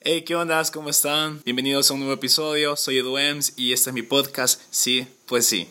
[0.00, 0.62] Hey, ¿qué onda?
[0.72, 1.42] ¿Cómo están?
[1.44, 2.76] Bienvenidos a un nuevo episodio.
[2.76, 4.62] Soy Edu Ems y este es mi podcast.
[4.70, 5.68] Sí, pues sí.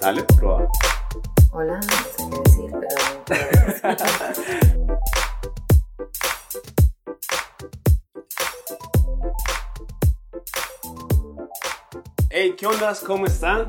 [0.00, 0.66] Dale, prueba.
[1.52, 2.96] Hola, no sé qué decir, pero.
[12.30, 12.96] Hey, ¿qué onda?
[13.06, 13.68] ¿Cómo están?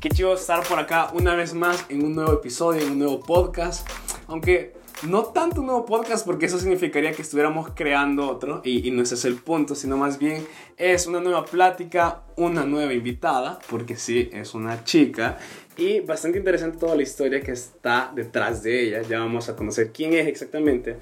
[0.00, 3.20] Qué chido estar por acá una vez más en un nuevo episodio, en un nuevo
[3.20, 3.86] podcast.
[4.26, 8.90] Aunque no tanto un nuevo podcast porque eso significaría que estuviéramos creando otro y, y
[8.90, 13.58] no ese es el punto, sino más bien es una nueva plática, una nueva invitada,
[13.68, 15.38] porque sí, es una chica
[15.76, 19.02] y bastante interesante toda la historia que está detrás de ella.
[19.02, 20.98] Ya vamos a conocer quién es exactamente.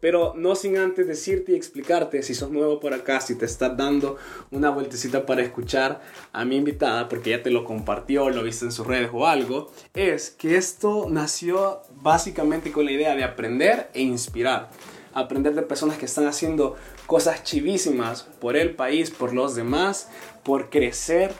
[0.00, 3.76] Pero no sin antes decirte y explicarte, si sos nuevo por acá, si te estás
[3.76, 4.16] dando
[4.50, 6.02] una vueltecita para escuchar
[6.32, 9.72] a mi invitada, porque ya te lo compartió, lo viste en sus redes o algo,
[9.94, 14.70] es que esto nació básicamente con la idea de aprender e inspirar.
[15.12, 16.76] Aprender de personas que están haciendo
[17.06, 20.08] cosas chivísimas por el país, por los demás,
[20.44, 21.32] por crecer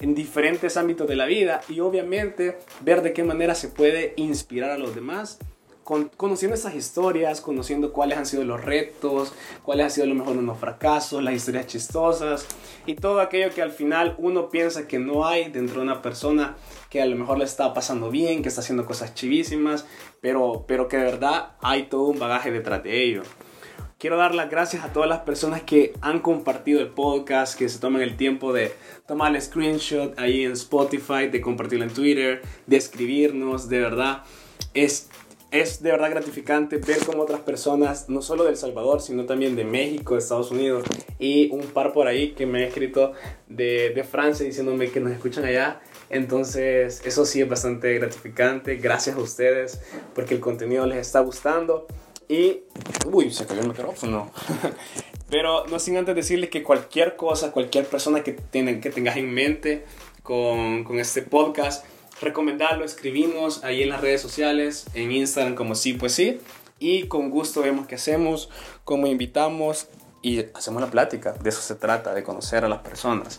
[0.00, 4.70] en diferentes ámbitos de la vida y obviamente ver de qué manera se puede inspirar
[4.70, 5.38] a los demás
[5.84, 10.36] con, conociendo esas historias, conociendo cuáles han sido los retos, cuáles han sido lo mejor
[10.36, 12.46] unos fracasos, las historias chistosas
[12.86, 16.56] y todo aquello que al final uno piensa que no hay dentro de una persona
[16.90, 19.86] que a lo mejor le está pasando bien, que está haciendo cosas chivísimas,
[20.20, 23.22] pero, pero que de verdad hay todo un bagaje detrás de ello.
[23.98, 27.78] Quiero dar las gracias a todas las personas que han compartido el podcast, que se
[27.78, 28.74] toman el tiempo de
[29.06, 34.22] tomar el screenshot ahí en Spotify, de compartirlo en Twitter, de escribirnos, de verdad.
[34.74, 35.08] Es,
[35.50, 39.56] es de verdad gratificante ver cómo otras personas, no solo de El Salvador, sino también
[39.56, 40.84] de México, de Estados Unidos
[41.18, 43.12] y un par por ahí que me ha escrito
[43.48, 45.80] de, de Francia diciéndome que nos escuchan allá.
[46.10, 48.76] Entonces, eso sí es bastante gratificante.
[48.76, 49.80] Gracias a ustedes
[50.14, 51.86] porque el contenido les está gustando.
[52.28, 52.62] Y.
[53.06, 54.30] Uy, se cayó el micrófono.
[55.30, 59.32] Pero no sin antes decirles que cualquier cosa, cualquier persona que, tienen, que tengas en
[59.32, 59.84] mente
[60.22, 61.84] con, con este podcast,
[62.20, 66.38] recomendarlo, escribimos ahí en las redes sociales, en Instagram como sí, pues sí.
[66.78, 68.50] Y con gusto vemos qué hacemos,
[68.84, 69.88] cómo invitamos
[70.22, 71.32] y hacemos la plática.
[71.32, 73.38] De eso se trata, de conocer a las personas.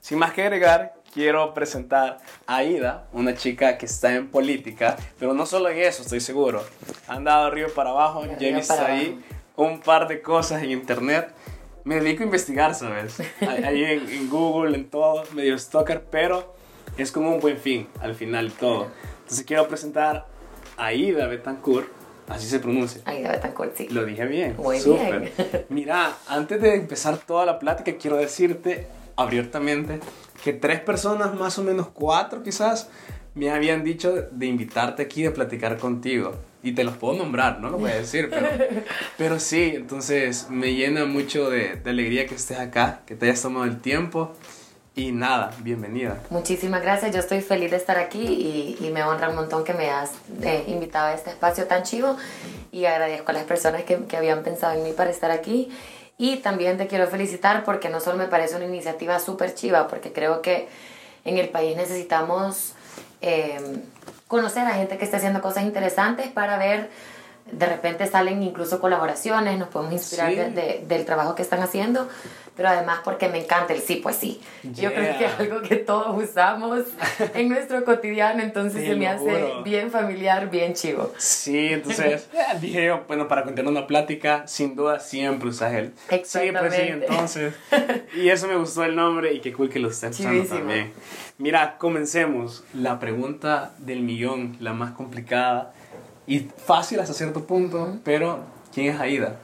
[0.00, 5.34] Sin más que agregar, quiero presentar a Aida, una chica que está en política, pero
[5.34, 6.64] no solo en eso, estoy seguro.
[7.06, 9.22] Han dado arriba para abajo, ya he visto ahí
[9.56, 11.28] un par de cosas en internet.
[11.84, 13.18] Me dedico a investigar, ¿sabes?
[13.40, 16.54] Ahí en, en Google, en todo, medio stalker, pero
[16.96, 18.86] es como un buen fin al final todo.
[19.22, 20.28] Entonces quiero presentar
[20.76, 21.88] a Aida Betancourt,
[22.28, 23.02] así se pronuncia.
[23.04, 23.88] Aida Betancourt, sí.
[23.88, 24.54] Lo dije bien.
[24.58, 25.20] Muy Súper.
[25.20, 25.66] bien.
[25.70, 28.86] Mira, antes de empezar toda la plática, quiero decirte
[29.16, 29.98] abiertamente
[30.42, 32.88] que tres personas, más o menos cuatro quizás,
[33.34, 36.34] me habían dicho de invitarte aquí, de platicar contigo.
[36.64, 38.48] Y te los puedo nombrar, no lo voy a decir, pero,
[39.18, 43.42] pero sí, entonces me llena mucho de, de alegría que estés acá, que te hayas
[43.42, 44.32] tomado el tiempo.
[44.94, 46.20] Y nada, bienvenida.
[46.28, 49.72] Muchísimas gracias, yo estoy feliz de estar aquí y, y me honra un montón que
[49.72, 52.16] me hayas eh, invitado a este espacio tan chivo
[52.72, 55.70] y agradezco a las personas que, que habían pensado en mí para estar aquí.
[56.18, 60.12] Y también te quiero felicitar porque no solo me parece una iniciativa súper chiva, porque
[60.12, 60.68] creo que
[61.24, 62.74] en el país necesitamos
[63.20, 63.60] eh,
[64.28, 66.90] conocer a gente que está haciendo cosas interesantes para ver,
[67.50, 70.36] de repente salen incluso colaboraciones, nos podemos inspirar Sí.
[70.36, 72.08] de- de- del trabajo que están haciendo,
[72.56, 74.40] pero además porque me encanta el sí, pues sí.
[74.62, 76.84] Yo creo que es algo que todos usamos
[77.34, 79.62] en nuestro cotidiano, entonces se me hace juro.
[79.64, 81.12] bien familiar, bien chivo.
[81.18, 85.92] Sí, entonces eh, dije yo, bueno, para continuar una plática, sin duda siempre usas el.
[86.24, 87.54] Sí, pues sí, entonces.
[88.16, 90.92] Y eso me gustó el nombre y qué cool que lo estés usando también.
[91.38, 92.64] Mira, comencemos.
[92.74, 95.72] La pregunta del millón, la más complicada
[96.26, 98.40] y fácil hasta cierto punto, pero
[98.72, 99.36] ¿quién es Aida?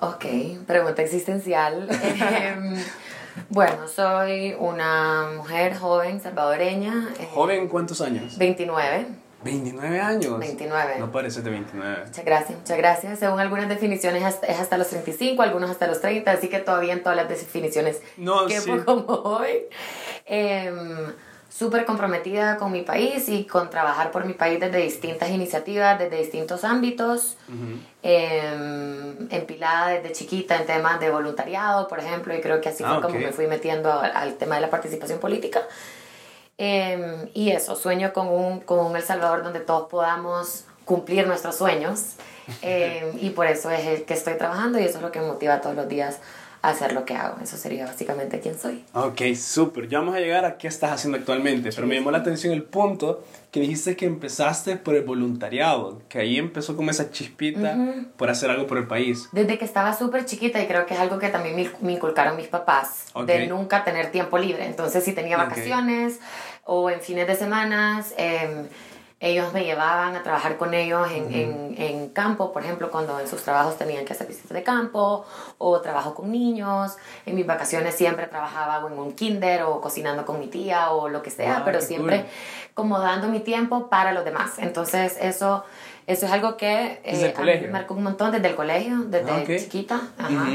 [0.00, 0.24] Ok,
[0.66, 1.88] pregunta existencial.
[2.20, 2.76] Em,
[3.50, 7.08] bueno, soy una mujer joven salvadoreña.
[7.18, 8.38] eh, Joven, ¿cuántos años?
[8.38, 9.06] 29.
[9.42, 10.38] 29 años.
[10.38, 10.94] 29.
[11.00, 12.04] No pareces de 29.
[12.06, 13.18] Muchas gracias, muchas gracias.
[13.18, 17.02] Según algunas definiciones es hasta los 35, algunos hasta los 30, así que todavía en
[17.02, 18.70] todas las definiciones No, que sí.
[18.86, 19.66] como hoy.
[20.24, 21.12] Em,
[21.56, 26.16] Súper comprometida con mi país y con trabajar por mi país desde distintas iniciativas, desde
[26.16, 27.36] distintos ámbitos.
[28.02, 32.94] Eh, empilada desde chiquita en temas de voluntariado, por ejemplo, y creo que así Ah,
[32.94, 33.26] fue como ok.
[33.26, 35.62] me fui metiendo al tema de la participación política.
[36.58, 41.56] Eh, y eso, sueño con un, con un El Salvador donde todos podamos cumplir nuestros
[41.56, 42.14] sueños.
[42.60, 45.28] Eh, y por eso es el que estoy trabajando y eso es lo que me
[45.28, 46.18] motiva todos los días
[46.70, 47.36] hacer lo que hago.
[47.42, 48.84] Eso sería básicamente quién soy.
[48.92, 49.88] Ok, súper.
[49.88, 52.62] Ya vamos a llegar a qué estás haciendo actualmente, pero me llamó la atención el
[52.62, 57.76] punto que dijiste que empezaste por el voluntariado, que ahí empezó como esa chispita
[58.16, 59.28] por hacer algo por el país.
[59.32, 62.36] Desde que estaba súper chiquita y creo que es algo que también me, me inculcaron
[62.36, 63.26] mis papás, Ok.
[63.26, 64.66] de nunca tener tiempo libre.
[64.66, 66.18] Entonces si tenía vacaciones
[66.64, 68.66] o en fines de semanas, eh,
[69.20, 73.26] ellos me llevaban a trabajar con ellos en, en, en campo, por ejemplo, cuando en
[73.26, 75.24] sus trabajos tenían que hacer visitas de campo
[75.56, 76.96] o trabajo con niños.
[77.24, 81.22] En mis vacaciones siempre trabajaba en un kinder o cocinando con mi tía o lo
[81.22, 82.28] que sea, pero siempre cool.
[82.74, 84.58] como dando mi tiempo para los demás.
[84.58, 85.64] Entonces eso,
[86.06, 87.66] eso es algo que eh, a mí colegio.
[87.68, 90.00] me marcó un montón desde el colegio, desde Ah, chiquita.
[90.18, 90.46] Ajá.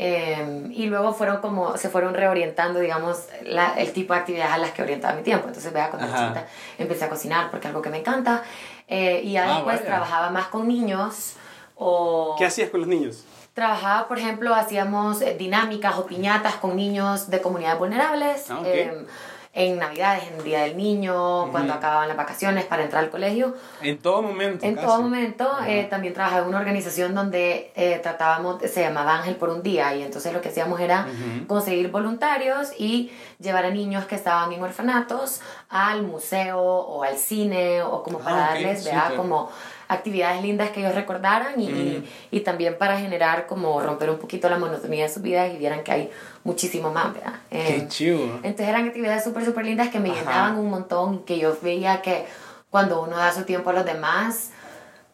[0.00, 4.58] Eh, y luego fueron como, se fueron reorientando, digamos, la- el tipo de actividades a
[4.58, 5.48] las que orientaba mi tiempo.
[5.48, 6.46] Entonces, vea, cuando chiquita
[6.78, 8.44] empecé a cocinar porque es algo que me encanta.
[8.86, 9.86] Eh, y ya Ah, después vaya.
[9.86, 11.34] trabajaba más con niños
[11.74, 12.36] o...
[12.38, 13.24] ¿Qué hacías con los niños?
[13.54, 18.48] Trabajaba, por ejemplo, hacíamos eh, dinámicas o piñatas con niños de comunidades vulnerables.
[18.50, 18.66] Ah, ok.
[18.66, 19.06] eh,
[19.54, 23.54] en Navidades, en el Día del Niño, cuando acababan las vacaciones para entrar al colegio.
[23.82, 24.64] En todo momento.
[24.64, 24.86] En casi.
[24.86, 29.48] todo momento, eh, también trabajaba en una organización donde eh, tratábamos, se llamaba Ángel por
[29.48, 31.06] un día, y entonces lo que hacíamos era
[31.46, 33.10] conseguir voluntarios y
[33.40, 38.38] llevar a niños que estaban en orfanatos al museo o al cine, o como para
[38.38, 39.14] Ah, ok, darles, ¿verdad?
[39.16, 39.50] como
[39.88, 44.48] actividades lindas que ellos recordaran y, y, y también para generar como romper un poquito
[44.50, 46.10] la monotonía de sus vidas y vieran que hay
[46.48, 47.34] muchísimo más, ¿verdad?
[47.50, 48.24] Qué Eh, chivo.
[48.42, 50.18] entonces eran actividades súper, súper lindas que me Ajá.
[50.20, 52.24] llenaban un montón y que yo veía que
[52.70, 54.50] cuando uno da su tiempo a los demás,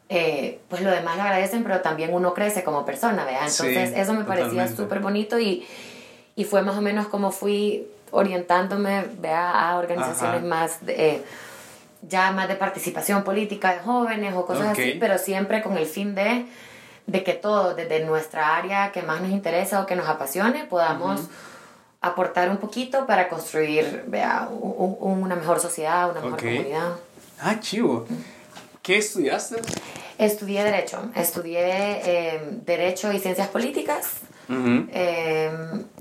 [0.08, 3.48] eh, pues los demás lo agradecen, pero también uno crece como persona, ¿verdad?
[3.48, 5.66] Sí, Entonces eso me parecía súper bonito y,
[6.36, 9.50] y fue más o menos como fui orientándome, ¿verdad?
[9.54, 10.46] A organizaciones Ajá.
[10.46, 10.84] más...
[10.86, 11.24] de, eh,
[12.06, 16.14] ya más de participación política de jóvenes o cosas así, pero siempre con el fin
[16.14, 16.44] de,
[17.06, 21.20] de que todos, desde nuestra área que más nos interesa o que nos apasione, podamos
[22.00, 26.92] aportar un poquito para construir vea, un- un- una mejor sociedad, una mejor comunidad.
[27.40, 28.06] Ah, chivo.
[28.82, 29.56] ¿Qué estudiaste?
[30.18, 34.20] Estudié Derecho, estudié eh, Derecho y Ciencias Políticas.
[34.48, 35.50] Eh,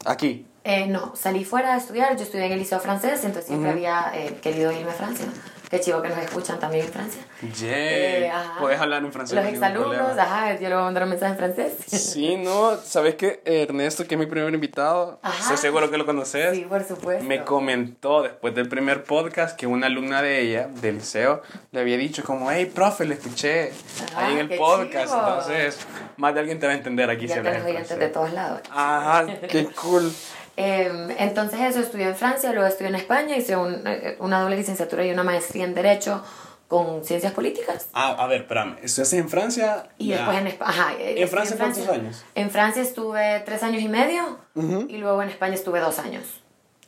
[0.06, 0.46] Aquí.
[0.66, 4.12] eh, no, salí fuera a estudiar, yo estudié en el Liceo Francés, entonces siempre había
[4.14, 5.26] eh, querido irme a Francia.
[5.74, 7.22] Qué chivo que nos escuchan también en Francia.
[7.42, 7.72] Yeah.
[7.72, 8.60] Eh, ajá.
[8.60, 9.36] Puedes hablar en francés.
[9.36, 11.74] Los exalumnos, ajá, yo le voy a mandar un mensaje en francés.
[11.88, 15.40] Sí, no, sabes que Ernesto, que es mi primer invitado, Ajá.
[15.42, 16.56] estoy seguro que lo conoces.
[16.56, 17.24] Sí, por supuesto.
[17.24, 21.42] Me comentó después del primer podcast que una alumna de ella, del liceo,
[21.72, 23.72] le había dicho como, hey, profe, le escuché
[24.16, 25.08] Ah, ahí en el qué podcast.
[25.12, 25.18] chivo.
[25.28, 25.80] Entonces,
[26.18, 28.32] más de alguien te va a entender aquí Ya si tenés en oyentes de todos
[28.32, 28.62] lados.
[28.70, 30.14] Ajá, qué cool.
[30.58, 34.56] Eh, entonces eso, estudié en Francia, luego estudié en España, hice un- eh, una doble
[34.56, 36.24] licenciatura y una maestría en Derecho
[36.68, 37.88] con Ciencias Políticas.
[37.94, 38.78] Ah, a ver, espérame.
[38.82, 39.90] ¿Estudiaste en Francia?
[39.98, 40.18] Y Ya.
[40.18, 40.70] después en España.
[40.72, 42.24] Ajá, eh, ¿En Francia cuántos años?
[42.36, 44.40] En Francia estuve tres años y medio
[44.88, 46.24] y luego en España estuve dos años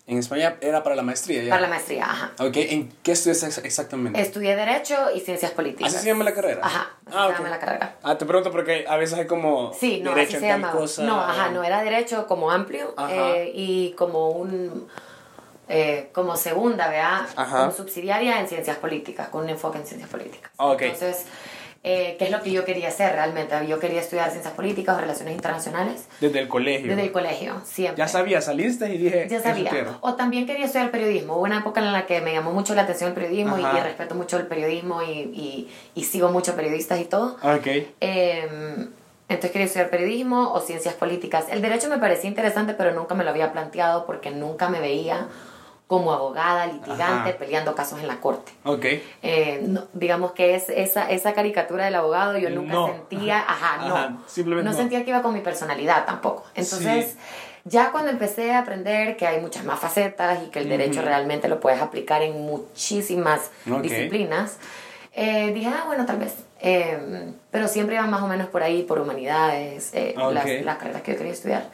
[0.08, 1.50] En España era para la maestría, ¿ya?
[1.50, 2.06] para la maestría.
[2.06, 2.32] Ajá.
[2.40, 4.22] Ok, ¿en qué estudiaste ex- exactamente?
[4.22, 5.92] Estudié Derecho y Ciencias Políticas.
[5.94, 6.62] ¿Así se llama la carrera?
[6.64, 7.38] Ajá, así Ah, se ok.
[7.40, 7.96] llama la carrera.
[8.04, 10.62] Ah, te pregunto porque a veces hay como Sí, no, derecho así en se tal
[10.62, 10.80] llamaba.
[10.80, 11.04] cosa.
[11.04, 14.88] No, ajá, no, era derecho como amplio eh, y como un...
[15.68, 17.26] eh, como segunda, ¿verdad?
[17.36, 17.60] Ajá.
[17.62, 20.52] Como subsidiaria en ciencias políticas, con un enfoque en ciencias políticas.
[20.58, 20.84] Ok.
[20.84, 21.26] Entonces,
[21.88, 23.56] eh, ¿qué es lo que yo quería hacer realmente?
[23.68, 26.88] Yo quería estudiar ciencias políticas o relaciones internacionales Desde el colegio.
[26.90, 27.98] desde el colegio, siempre.
[28.00, 29.28] Ya sabía, saliste y dije.
[29.30, 29.70] Ya "Eso sabía.
[29.70, 29.98] quiero".
[30.02, 31.36] O también quería estudiar periodismo.
[31.36, 34.16] Hubo una época en la que me llamó mucho la atención el periodismo y, respeto
[34.16, 37.38] mucho el periodismo y, y, y sigo mucho periodistas y todo.
[37.44, 37.68] Ok.
[38.02, 38.88] Eh,
[39.28, 41.46] entonces quería estudiar periodismo o ciencias políticas.
[41.52, 45.28] El derecho me parecía interesante, pero nunca me lo había planteado porque nunca me veía
[45.88, 47.38] como abogada, litigante, Ajá.
[47.38, 48.52] peleando casos en la corte.
[48.64, 48.86] Ok.
[49.22, 52.88] Eh, no, digamos que es esa, esa caricatura del abogado, yo nunca No.
[52.88, 56.44] sentía, ajá, no, Ajá, simplemente no sentía que iba con mi personalidad tampoco.
[56.56, 57.18] Entonces, Sí.
[57.66, 61.48] ya cuando empecé a aprender que hay muchas más facetas y que el derecho realmente
[61.48, 63.52] lo puedes aplicar en muchísimas
[63.84, 64.58] disciplinas,
[65.14, 66.34] eh, dije, ah, bueno, tal vez.
[66.62, 70.34] Eh, pero siempre iba más o menos por ahí, por humanidades, eh, Ok.
[70.34, 71.66] las, las carreras que yo quería estudiar.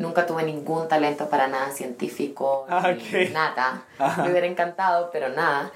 [0.00, 3.30] Nunca tuve ningún talento para nada científico, Ah, ni ok.
[3.32, 3.82] nada.
[3.98, 4.22] Ajá.
[4.24, 5.70] Me hubiera encantado, pero nada.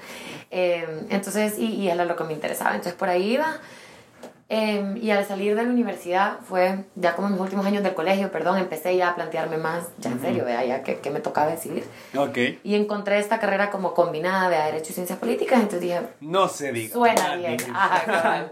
[0.49, 2.71] Eh, entonces, y, y era lo que me interesaba.
[2.71, 3.57] Entonces, por ahí iba.
[4.47, 7.95] Eh, y al salir de la universidad, fue ya como en mis últimos años del
[7.95, 11.19] colegio, perdón, empecé ya a plantearme más, ya en serio, vea, ya que, que me
[11.19, 11.83] tocaba decidir.
[12.15, 12.37] Ok.
[12.63, 16.71] Y encontré esta carrera como combinada de Derecho y Ciencias Políticas, entonces dije, No se
[16.71, 16.93] diga.
[16.93, 17.57] Suena bien.
[17.73, 18.51] Ajá.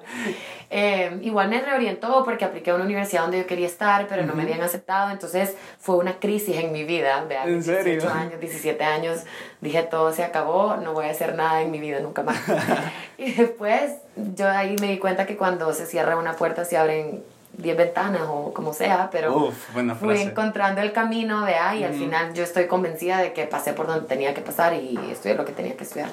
[0.75, 4.33] Eh, igual me reorientó porque apliqué a una universidad donde yo quería estar, pero no
[4.33, 5.11] me habían aceptado.
[5.11, 7.23] Entonces fue una crisis en mi vida.
[7.29, 8.09] Vea, ¿En 18 serio?
[8.09, 9.19] años, 17 años.
[9.61, 12.37] Dije, todo se acabó, no voy a hacer nada en mi vida nunca más.
[13.19, 17.23] y después yo ahí me di cuenta que cuando se cierra una puerta se abren
[17.57, 21.93] 10 ventanas o como sea, pero Uf, buena fui encontrando el camino, vea, y al
[21.93, 25.45] final yo estoy convencida de que pasé por donde tenía que pasar y estudié lo
[25.45, 26.09] que tenía que estudiar.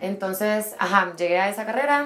[0.00, 2.04] Entonces, ajá, llegué a esa carrera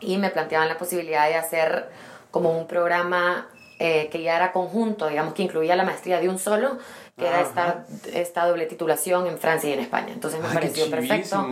[0.00, 1.90] y me planteaban la posibilidad de hacer
[2.30, 3.46] como un programa
[3.78, 6.78] eh, que ya era conjunto, digamos que incluía la maestría de un solo,
[7.18, 7.84] que era Ajá.
[7.92, 10.08] esta, esta doble titulación en Francia y en España.
[10.12, 11.46] Entonces me Ay, pareció perfecto.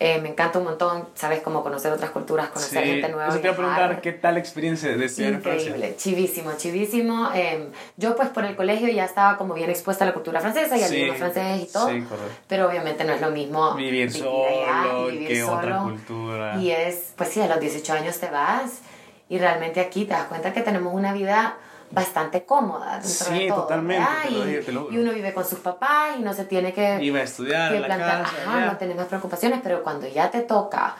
[0.00, 3.28] Eh, me encanta un montón, sabes, cómo conocer otras culturas, conocer gente nueva.
[3.28, 5.68] Eso te iba a preguntar, ¿qué tal experiencia de estudiar en Francia?
[5.68, 7.30] Increíble, chivísimo, chivísimo.
[7.34, 10.76] Eh, yo pues por el colegio ya estaba como bien expuesta a la cultura francesa
[10.76, 11.88] y al Sí, idioma francés y todo.
[11.88, 12.32] sí, correcto.
[12.48, 15.82] Pero obviamente no es lo mismo Vivir allá solo, y vivir que otra solo.
[15.92, 16.56] cultura.
[16.56, 18.80] Y es, pues sí, a los 18 años te vas
[19.28, 21.58] y realmente aquí te das cuenta que tenemos una vida
[21.92, 26.32] bastante cómoda Sí, de todo, totalmente, Y, lo uno vive con sus papás y no
[26.32, 28.34] se tiene que Iba a estudiar que a la plantar, casa.
[28.46, 28.66] ajá, ya.
[28.66, 30.96] no tenés más preocupaciones, pero cuando ya te toca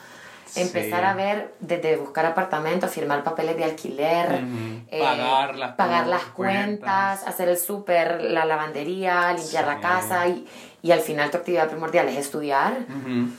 [0.54, 1.06] empezar Sí.
[1.06, 4.98] a ver desde buscar apartamentos, firmar papeles de alquiler, Ujú.
[5.02, 10.46] Pagar las pagar las cuentas, hacer el súper, la lavandería, limpiar la casa y,
[10.82, 12.74] y al final tu actividad primordial es estudiar.
[12.86, 13.30] Ujú.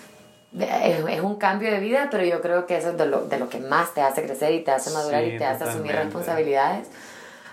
[0.59, 3.37] Es, es un cambio de vida, pero yo creo que eso es de lo, de
[3.39, 5.95] lo que más te hace crecer y te hace madurar Sí, y te hace asumir
[5.95, 6.87] responsabilidades.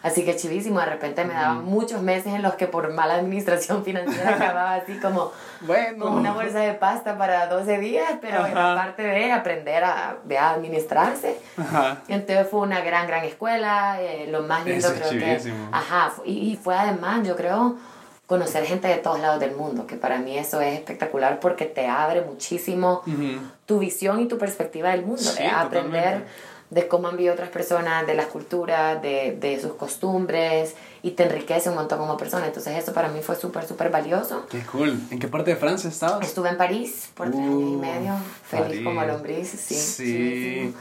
[0.02, 3.84] Así que chivísimo, de repente me daban muchos meses en los que por mala administración
[3.84, 6.04] financiera acababa así como Bueno.
[6.06, 8.74] con una bolsa de pasta para 12 días, pero en Ajá.
[8.76, 11.38] parte de aprender a, a administrarse.
[11.58, 11.98] Ajá.
[12.08, 15.52] Entonces fue una gran, gran escuela, eh, lo más lindo Eso es creo que...
[15.72, 17.76] Ajá, y, y fue además, yo creo,
[18.26, 21.88] conocer gente de todos lados del mundo, que para mí eso es espectacular porque te
[21.88, 23.40] abre muchísimo Ujú.
[23.66, 26.30] tu visión y tu perspectiva del mundo, Sí, de aprender totalmente.
[26.70, 31.24] De cómo han vivido otras personas, de las culturas, de, de sus costumbres, y te
[31.24, 32.46] enriquece un montón como persona.
[32.46, 34.46] Entonces eso para mí fue súper, súper valioso.
[34.48, 34.98] Qué cool.
[35.10, 36.26] ¿En qué parte de Francia estabas?
[36.26, 38.84] Estuve en París por tres años y Uh, medio, feliz París.
[38.84, 39.74] como lombriz, sí.
[39.74, 40.74] Sí.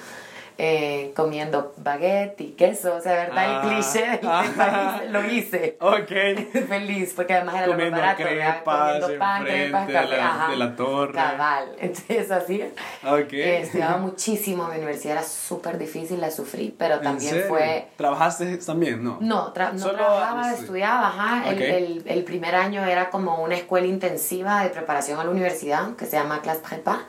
[0.62, 3.36] Eh, comiendo baguette y queso, o sea, ¿verdad?
[3.38, 3.62] Ah.
[3.63, 4.18] el cliché de
[4.58, 5.78] París lo hice.
[5.80, 6.66] Ok.
[6.68, 10.51] feliz, porque además era Comiendo lo más barato, comiendo pan, crepas, de la- ajá.
[10.51, 11.13] de la torre.
[11.13, 12.62] Cabal, entonces así.
[13.08, 13.32] Ok.
[13.32, 17.48] Eh, estudiaba muchísimo, mi universidad era súper difícil, la sufrí, pero ¿En también serio?
[17.48, 17.88] fue...
[17.96, 19.01] ¿Trabajaste también?
[19.01, 19.18] No.
[19.22, 21.50] No, tra- no Solo trabajaba, estu- estudiaba, ajá.
[21.51, 25.96] El, el, el primer año era como una escuela intensiva de preparación a la universidad,
[25.96, 27.04] que se llama Classe Prépa,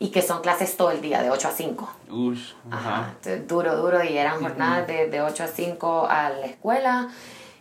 [0.00, 1.88] y que son clases todo el día, de 8 a 5.
[2.10, 2.52] Ush.
[2.70, 3.14] Ajá, Ajá.
[3.48, 7.08] duro, duro, y eran jornadas de, de 8 a 5 a la escuela,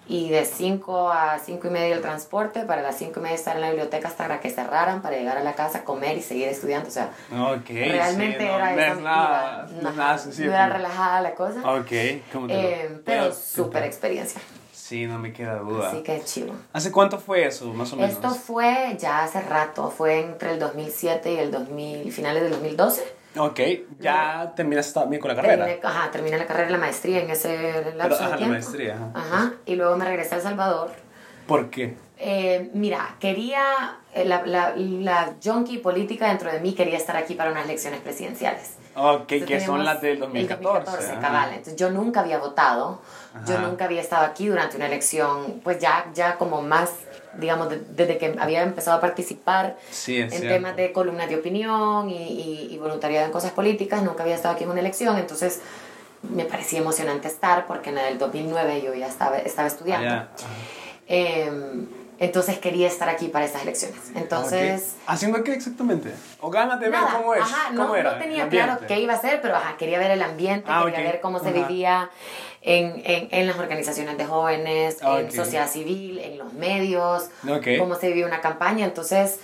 [0.09, 3.55] y de 5 a 5 y media el transporte, para las 5 y media estar
[3.55, 6.87] en la biblioteca hasta que cerraran, para llegar a la casa, comer y seguir estudiando,
[6.87, 7.67] o sea, Ok.
[7.69, 9.81] realmente sí, no, era no esa es nada, vida.
[9.81, 11.91] no nada era relajada la cosa, Ok.
[12.31, 14.39] ¿Cómo te lo- eh, pero puedo súper experiencia.
[14.87, 15.89] Sí, no me queda duda.
[15.89, 16.53] Así que chivo.
[16.71, 18.11] ¿Hace cuánto fue eso, más o menos?
[18.13, 23.03] Esto fue ya hace rato, fue entre el 2007 y el 2000, finales del 2012.
[23.37, 23.59] Ok,
[23.99, 25.65] ya terminaste también con la carrera.
[25.65, 28.93] Terminé, ajá, terminé la carrera, la maestría en ese lapso Pero, de ajá, la maestría,
[28.93, 29.11] ajá.
[29.13, 30.91] Ajá, y luego me regresé a El Salvador.
[31.47, 31.97] ¿Por qué?
[32.19, 37.35] Eh, mira, quería, eh, la, la, la junkie política dentro de mí quería estar aquí
[37.35, 38.73] para unas elecciones presidenciales.
[38.95, 40.63] Ok, Entonces que son las del el 2014.
[40.63, 41.19] 2014, ajá.
[41.21, 41.49] cabal.
[41.49, 42.99] Entonces yo nunca había votado,
[43.45, 43.67] yo Ajá.
[43.67, 46.89] nunca había estado aquí durante una elección, pues ya, ya como más,
[47.37, 50.47] digamos, de- desde que había empezado a participar Sí, en cierto.
[50.47, 54.55] temas de columnas de opinión y, y, y voluntariado en cosas políticas, nunca había estado
[54.55, 55.61] aquí en una elección, entonces
[56.23, 60.25] me parecía emocionante estar porque en el 2009 yo ya estaba, estaba estudiando.
[61.07, 61.49] Eh,
[62.19, 63.99] entonces quería estar aquí para estas elecciones.
[64.15, 64.95] Entonces...
[65.05, 66.13] ¿Haciendo qué exactamente?
[66.41, 67.41] ¿O ganas de ver Nada, cómo es?
[67.41, 68.13] Ajá, ¿Cómo no, era?
[68.13, 71.11] no tenía claro qué iba a hacer, pero ajá, quería ver el ambiente, Ah, quería
[71.11, 71.67] ver cómo se Ajá.
[71.67, 72.09] vivía
[72.61, 77.29] en, en, en las organizaciones de jóvenes, Ah, en sociedad civil, en los medios,
[77.77, 78.85] cómo se vivía una campaña.
[78.85, 79.39] Entonces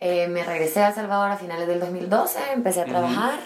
[0.00, 3.38] eh, me regresé a El Salvador a finales del 2012, empecé a trabajar.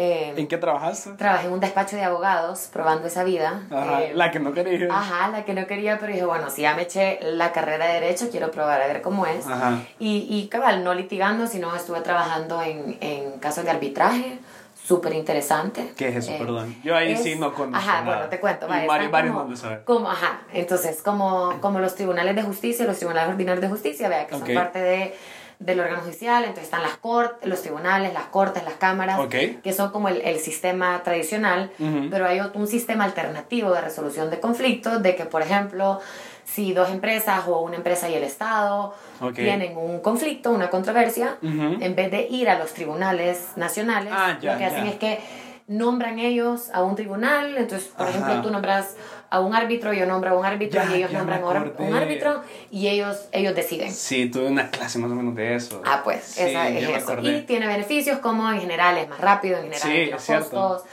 [0.00, 1.10] Eh, ¿En qué trabajaste?
[1.12, 3.62] Trabajé en un despacho de abogados probando esa vida.
[3.70, 4.86] Ajá, eh, la que no quería.
[4.90, 7.94] Ajá, la que no quería, pero dije, bueno, si ya me eché la carrera de
[7.94, 9.46] Derecho, quiero probar a ver cómo es.
[9.46, 9.80] Ajá.
[9.98, 14.38] Y, y cabal, no litigando, sino estuve trabajando en, en casos de arbitraje,
[14.80, 15.92] súper interesante.
[15.96, 16.30] ¿Qué es eso?
[16.32, 16.76] Eh, Perdón.
[16.84, 18.16] Yo ahí es- sí no conozco Ajá, nada.
[18.16, 18.66] bueno, te cuento.
[18.66, 22.86] Y va, vari- están varios como- como, ajá, entonces, como, como los tribunales de justicia,
[22.86, 24.46] los tribunales ordinarios de justicia, vea, que Ok.
[24.46, 25.14] son parte de,
[25.58, 29.18] del órgano judicial, entonces están las cortes, los tribunales, las cortes, las cámaras,
[29.62, 31.70] que son como el, el sistema tradicional,
[32.10, 36.00] pero hay otro- un sistema alternativo de resolución de conflictos, de que, por ejemplo,
[36.44, 38.94] si dos empresas o una empresa y el Estado
[39.42, 44.52] tienen un conflicto, una controversia, en vez de ir a los tribunales nacionales, Ah, ya,
[44.52, 44.90] lo que hacen ya.
[44.92, 45.20] es que
[45.68, 48.10] nombran ellos a un tribunal, entonces, por Ajá.
[48.18, 48.96] ejemplo, tú nombras
[49.30, 52.42] a un árbitro, yo nombro a un árbitro Ya, y ellos nombran a un árbitro
[52.70, 53.92] y ellos, ellos deciden.
[53.92, 55.82] Sí, tuve una clase más o menos de eso.
[55.84, 57.18] Ah, pues, Sí, esa es eso.
[57.20, 60.50] Y tiene beneficios como en general es más rápido, en general Sí, es menos cierto.
[60.50, 60.90] costos.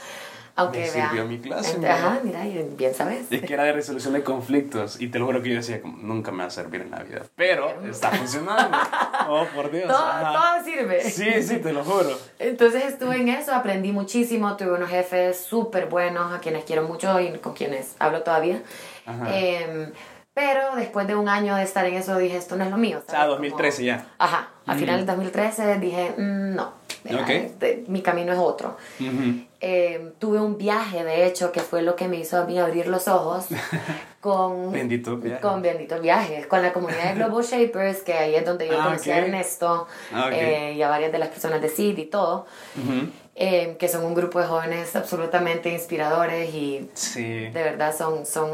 [0.58, 1.08] Aunque Me vea.
[1.10, 1.94] sirvió mi clase, Ent- mira.
[1.96, 3.26] Ajá, mira, y bien sabes.
[3.30, 5.98] Es que era de resolución de conflictos y te lo juro que yo decía como
[5.98, 8.76] nunca me va a servir en la vida, pero está funcionando.
[9.28, 9.88] Oh, por Dios.
[9.88, 11.00] Todo, todo sirve.
[11.10, 12.16] Sí, sí, te lo juro.
[12.38, 17.18] Entonces estuve en eso, aprendí muchísimo, tuve unos jefes súper buenos a quienes quiero mucho
[17.18, 18.62] y con quienes hablo todavía.
[19.04, 19.36] Ajá.
[19.36, 19.90] Em,
[20.32, 22.98] pero después de un año de estar en eso dije, esto no es lo mío.
[23.04, 23.30] O sea, ¿sabes?
[23.30, 24.06] 2013 Como- ya.
[24.18, 26.72] Ajá, a final del 2013 dije, "Mm, no,
[27.08, 27.30] mira, Ok.
[27.30, 28.76] este, mi camino es otro.
[29.60, 32.86] Em, tuve un viaje, de hecho, que fue lo que me hizo a mí abrir
[32.88, 33.46] los ojos
[34.20, 34.70] con...
[34.72, 35.40] Bendito viaje.
[35.40, 38.84] Con benditos viajes, con la comunidad de Global Shapers, que ahí es donde yo Ah,
[38.84, 42.46] conocí a Ernesto Ah, eh, y a varias de las personas de CID y todo.
[43.38, 47.22] Eh, que son un grupo de jóvenes absolutamente inspiradores y Sí.
[47.22, 48.48] de verdad son, son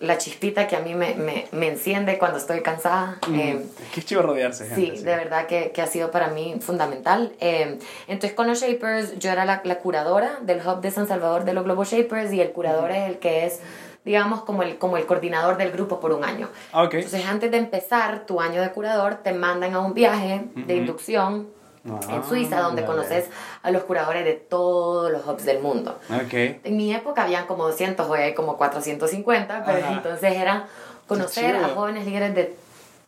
[0.00, 3.18] la chispita que a mí me, me, me enciende cuando estoy cansada.
[3.32, 3.60] eh,
[3.92, 4.96] Qué chido rodearse, gente.
[4.98, 7.32] Sí, de verdad que, que ha sido para mí fundamental.
[7.40, 11.44] Eh, entonces con los Shapers yo era la, la curadora del Hub de San Salvador
[11.44, 13.58] de los Global Shapers y el curador es el que es,
[14.04, 16.48] digamos, como el, como el coordinador del grupo por un año.
[16.72, 16.94] Ah, ok.
[16.94, 21.48] Entonces antes de empezar tu año de curador te mandan a un viaje de inducción
[21.88, 22.94] Ah, en Suiza donde dale.
[22.94, 23.26] conoces
[23.62, 25.98] a los curadores de todos los hubs del mundo.
[26.10, 26.32] Ok.
[26.32, 29.92] En mi época habían como 200, hoy hay como 450, pero Ajá.
[29.92, 30.66] entonces era
[31.06, 32.56] conocer a jóvenes líderes de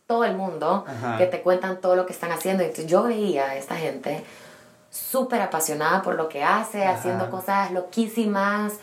[0.07, 1.17] todo el mundo Ajá.
[1.17, 2.63] que te cuentan todo lo que están haciendo.
[2.63, 4.23] Entonces yo veía a esta gente
[4.89, 8.73] súper apasionada por lo que hace, haciendo cosas loquísimas,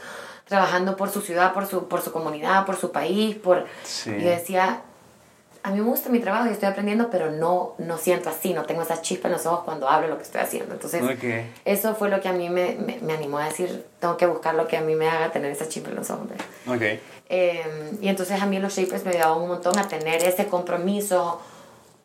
[0.46, 3.36] trabajando por su ciudad, por su, por su comunidad, por su país.
[3.36, 3.66] Por...
[3.84, 4.10] Sí.
[4.10, 4.80] Y yo decía,
[5.62, 8.64] a mí me gusta mi trabajo y estoy aprendiendo, pero no, no siento así, no
[8.64, 10.74] tengo esa chispa en los ojos cuando hablo lo que estoy haciendo.
[10.74, 11.24] Entonces, Ok.
[11.64, 14.54] eso fue lo que a mí me, me, me animó a decir, tengo que buscar
[14.54, 16.26] lo que a mí me haga tener esa chispa en los ojos.
[16.28, 16.36] ¿ve?
[16.72, 17.00] Ok.
[17.30, 21.40] Eh, y entonces a mí los shapers me ayudaban un montón a tener ese compromiso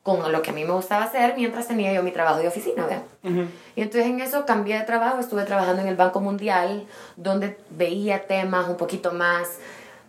[0.01, 2.85] con lo que a mí me gustaba hacer mientras tenía yo mi trabajo de oficina,
[2.85, 2.97] ¿ve?
[3.77, 8.27] Y entonces en eso cambié de trabajo, estuve trabajando en el Banco Mundial, donde veía
[8.27, 9.47] temas un poquito más,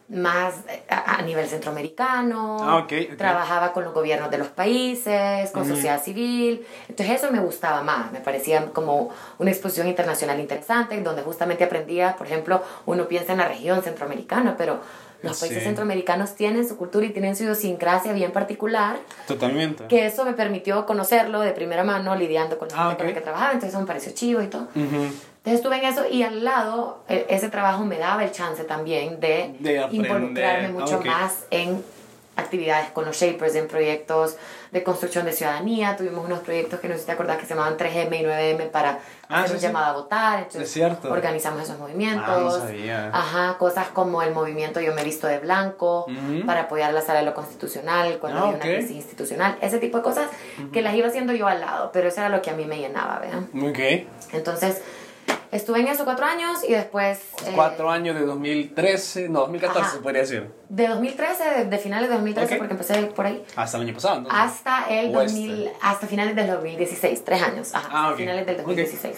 [0.09, 3.17] más eh, a, a nivel centroamericano, Ah, ok, ok.
[3.17, 8.13] trabajaba con los gobiernos de los países, con sociedad civil, entonces eso me gustaba más,
[8.13, 13.39] me parecía como una exposición internacional interesante, donde justamente aprendía, por ejemplo, uno piensa en
[13.39, 14.81] la región centroamericana, pero
[15.23, 15.65] los países Sí.
[15.65, 19.87] centroamericanos tienen su cultura y tienen su idiosincrasia bien particular, Totalmente.
[19.87, 23.15] que eso me permitió conocerlo de primera mano lidiando con la Ah, gente con la
[23.15, 24.65] que trabajaba, entonces eso me pareció chivo y todo.
[24.75, 25.07] Ujú.
[25.45, 29.21] Entonces estuve en eso y al lado e- ese trabajo me daba el chance también
[29.21, 31.05] de, De involucrarme mucho Ah, ok.
[31.05, 31.85] más en
[32.37, 34.37] actividades con los Shapers, en proyectos
[34.73, 35.97] de construcción de ciudadanía.
[35.97, 38.71] Tuvimos unos proyectos que no sé si te acordás que se llamaban 3M y 9M
[38.71, 39.67] para Ah, hacer sí, un sí.
[39.67, 40.39] llamado a votar.
[40.39, 41.13] Entonces Es cierto.
[41.13, 42.25] organizamos esos movimientos.
[42.27, 43.11] Ah, no sabía.
[43.13, 46.47] Ajá, cosas como el movimiento Yo me he visto de blanco Ujú.
[46.47, 48.65] para apoyar la sala de lo constitucional cuando Ah, había ok.
[48.65, 49.57] una crisis institucional.
[49.61, 50.29] Ese tipo de cosas
[50.73, 52.79] que las iba haciendo yo al lado, pero eso era lo que a mí me
[52.79, 53.49] llenaba, ¿vean?
[53.63, 54.09] Ok.
[54.33, 54.81] Entonces,
[55.55, 57.19] estuve en eso cuatro años y después...
[57.47, 60.01] eh, Cuatro años de 2013, no, 2014 Ajá.
[60.03, 60.51] podría decir.
[60.69, 62.59] De 2013, de, de finales de 2013, Ok.
[62.59, 64.41] porque empecé por ahí, Hasta el año pasado, entonces.
[64.43, 65.39] hasta el O este.
[65.41, 68.17] 2000, hasta finales del 2016, tres años, ajá, Ah, hasta ok.
[68.17, 68.61] finales del Ok.
[68.63, 69.17] 2016.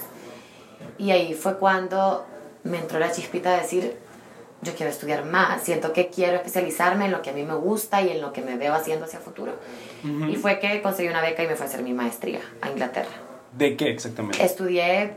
[0.98, 2.26] Y ahí fue cuando
[2.64, 3.96] me entró la chispita de decir,
[4.62, 8.00] yo quiero estudiar más, siento que quiero especializarme en lo que a mí me gusta
[8.02, 9.52] y en lo que me veo haciendo hacia futuro.
[10.28, 13.10] Y fue que conseguí una beca y me fue a hacer mi maestría a Inglaterra.
[13.52, 14.42] ¿De qué exactamente?
[14.44, 15.12] Estudié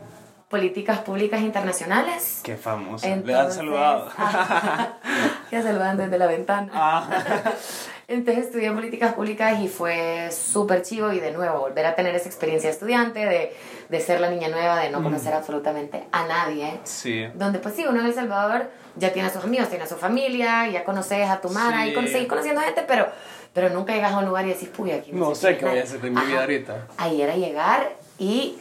[0.49, 2.41] políticas públicas internacionales.
[2.43, 3.05] Qué famoso.
[3.05, 4.09] Le Entonces, han saludado.
[4.17, 4.93] ah,
[5.51, 6.69] ya saludan desde la ventana.
[6.73, 7.07] Ah.
[8.07, 12.27] Entonces estudié políticas públicas y fue súper chivo y de nuevo volver a tener esa
[12.27, 13.55] experiencia estudiante, de,
[13.88, 16.79] de ser la niña nueva, de no conocer absolutamente a nadie.
[16.85, 17.25] Sí.
[17.35, 19.95] Donde pues sí, uno en El Salvador ya tiene a sus amigos, tiene a su
[19.95, 21.93] familia, ya conoces a tu mara Sí.
[21.95, 23.07] y seguís conociendo gente, pero,
[23.53, 25.83] pero nunca llegas a un lugar y decís, puy, aquí No sé qué voy a
[25.83, 26.88] hacer de mi vida ahorita.
[26.97, 28.57] Ahí era llegar y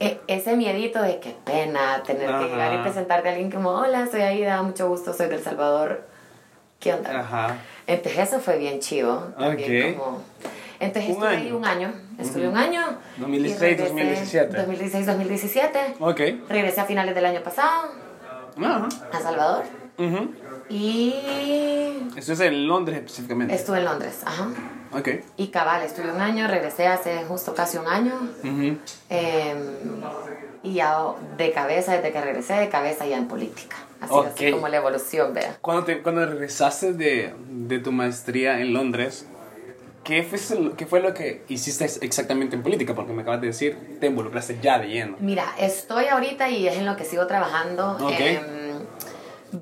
[0.00, 2.40] e- ese miedito de qué pena tener Ajá.
[2.40, 6.06] que llegar y presentarte a alguien como, hola, soy Aida, mucho gusto, soy del Salvador.
[6.80, 7.20] ¿Qué onda?
[7.20, 7.56] Ajá.
[7.86, 9.14] Entonces eso fue bien chivo.
[9.38, 9.98] También Ok.
[9.98, 10.22] como...
[10.80, 11.56] Entonces Un estuve ahí año.
[11.56, 11.92] un año.
[12.18, 12.82] Estuve un año.
[13.18, 14.56] 2016, y regresé- 2017.
[14.56, 15.78] 2016, 2017.
[16.00, 16.20] Ok.
[16.48, 17.90] Regresé a finales del año pasado
[18.60, 18.88] Ajá.
[19.12, 19.64] a Salvador.
[19.96, 20.34] Ujú.
[20.68, 21.14] Y
[22.16, 23.54] Esto es en Londres específicamente.
[23.54, 24.22] estuve en Londres.
[24.26, 24.48] Ajá.
[24.96, 25.08] Ok.
[25.36, 28.12] Y cabal, estuve un año, regresé hace justo casi un año.
[28.42, 28.78] Ujú.
[29.10, 29.54] Eh,
[30.62, 30.98] y ya
[31.36, 33.76] de cabeza, desde que regresé, de cabeza ya en política.
[34.00, 34.26] Así, Ok.
[34.34, 35.56] así como la evolución, vea.
[35.60, 39.26] Cuando, te, cuando regresaste de, de tu maestría en Londres,
[40.04, 40.38] ¿qué fue,
[40.76, 42.94] ¿qué fue lo que hiciste ex- exactamente en política?
[42.94, 45.16] Porque me acabas de decir, te involucraste ya de lleno.
[45.20, 47.96] Mira, estoy ahorita y es en lo que sigo trabajando.
[48.00, 48.20] Ok.
[48.20, 48.44] em,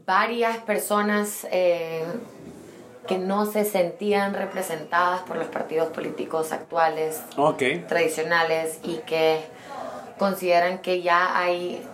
[0.07, 2.05] varias personas eh,
[3.07, 7.21] que no se sentían representadas por los partidos políticos actuales,
[7.89, 9.41] tradicionales, y que
[10.19, 11.85] consideran que ya hay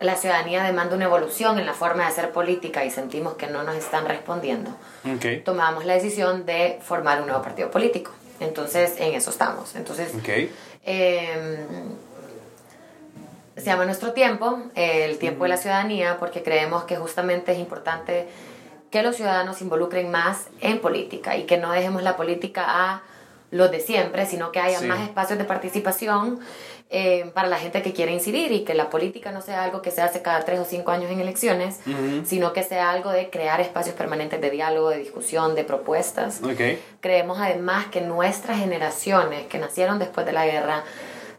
[0.00, 3.62] la ciudadanía demanda una evolución en la forma de hacer política y sentimos que no
[3.62, 4.70] nos están respondiendo,
[5.04, 5.44] Ok.
[5.44, 8.10] tomamos la decisión de formar un nuevo partido político.
[8.40, 9.76] Entonces, en eso estamos.
[9.76, 10.12] Entonces,
[10.84, 11.56] eh,
[13.56, 18.26] se llama Nuestro Tiempo, el tiempo de la ciudadanía, porque creemos que justamente es importante
[18.94, 23.02] que los ciudadanos se involucren más en política y que no dejemos la política a
[23.50, 24.86] los de siempre, sino que haya Sí.
[24.86, 26.38] más espacios de participación
[26.90, 29.90] eh, para la gente que quiere incidir y que la política no sea algo que
[29.90, 31.80] se hace cada tres o cinco años en elecciones,
[32.24, 36.40] sino que sea algo de crear espacios permanentes de diálogo, de discusión, de propuestas.
[37.00, 40.84] Creemos además que nuestras generaciones que nacieron después de la guerra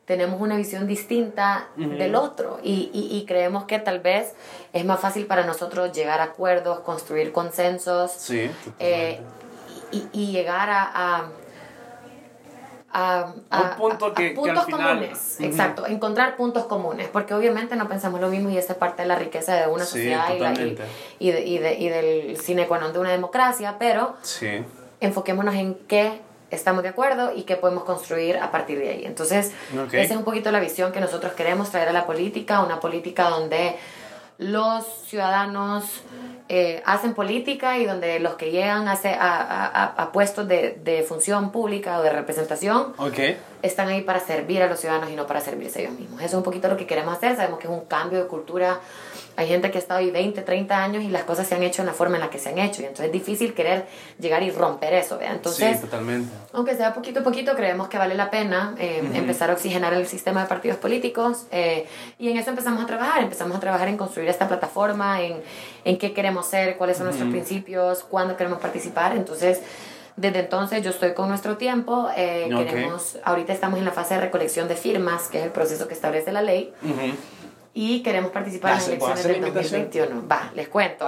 [0.05, 4.33] tenemos una visión distinta del otro y, y- y creemos que tal vez
[4.71, 8.49] es más fácil para nosotros llegar a acuerdos, construir consensos Sí.
[8.79, 9.19] eh,
[9.91, 11.29] y, y llegar a, a,
[12.93, 17.75] a- a- Un punto que- al puntos final- comunes, exacto, encontrar puntos comunes, porque obviamente
[17.75, 20.27] no pensamos lo mismo y esa es parte de la riqueza de una Sí, sociedad
[20.33, 20.83] y, la- y, totalmente.
[21.19, 24.63] y de- y de- y del sine qua non de una democracia, pero Sí.
[25.01, 26.21] enfoquémonos en qué
[26.55, 29.05] estamos de acuerdo y qué podemos construir a partir de ahí.
[29.05, 29.93] Entonces, Ok.
[29.93, 33.29] esa es un poquito la visión que nosotros queremos traer a la política, una política
[33.29, 33.75] donde
[34.37, 35.85] los ciudadanos
[36.49, 40.77] eh, hacen política y donde los que llegan a, hacer- a, a- a- puestos de,
[40.83, 42.93] de función pública o de representación
[43.63, 46.19] están ahí para servir a los ciudadanos y no para servirse ellos mismos.
[46.19, 47.35] Eso es un poquito lo que queremos hacer.
[47.35, 48.79] Sabemos que es un cambio de cultura.
[49.37, 51.81] Hay gente que ha estado ahí 20, 30 años y las cosas se han hecho
[51.81, 52.81] en la forma en la que se han hecho.
[52.81, 53.85] Y entonces es difícil querer
[54.19, 55.17] llegar y romper eso.
[55.17, 55.31] ¿vea?
[55.33, 56.29] Entonces, sí, totalmente.
[56.53, 60.07] aunque sea poquito a poquito, creemos que vale la pena eh, empezar a oxigenar el
[60.07, 61.85] sistema de partidos políticos eh,
[62.17, 63.23] y en eso empezamos a trabajar.
[63.23, 65.41] Empezamos a trabajar en construir esta plataforma, en,
[65.83, 69.15] en qué queremos ser, cuáles son nuestros principios, cuándo queremos participar.
[69.15, 69.59] Entonces,
[70.15, 72.07] desde entonces yo estoy con nuestro tiempo.
[72.15, 72.65] eh, Ok.
[72.65, 75.93] queremos, ahorita estamos en la fase de recolección de firmas, que es el proceso que
[75.93, 76.73] establece la ley.
[76.81, 77.15] Ujú.
[77.77, 79.81] Y queremos participar en las ¿Puedo elecciones del la invitación?
[79.83, 80.27] 2021.
[80.29, 81.05] Va, les cuento.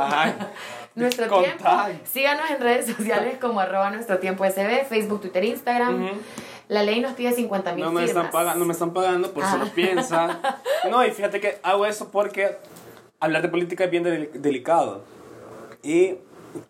[0.95, 1.65] Nuestro tiempo.
[2.03, 6.09] Síganos en redes sociales como arroba nuestro tiempo SB, Facebook, Twitter, Instagram.
[6.67, 8.25] La ley nos pide 50 mil No me, firmas.
[8.25, 9.57] están pagando, no me están pagando, por si Ah.
[9.59, 10.39] lo piensan.
[10.91, 12.57] No, y fíjate que hago eso porque
[13.21, 15.03] hablar de política es bien del- delicado.
[15.83, 16.15] Y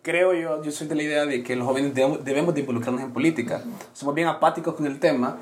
[0.03, 3.01] creo yo, yo soy de la idea de que los jóvenes debemos, debemos de involucrarnos
[3.01, 3.61] en política.
[3.93, 5.37] Somos bien apáticos con el tema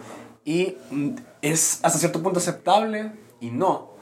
[0.46, 1.10] y mm,
[1.41, 3.94] es hasta cierto punto aceptable y no.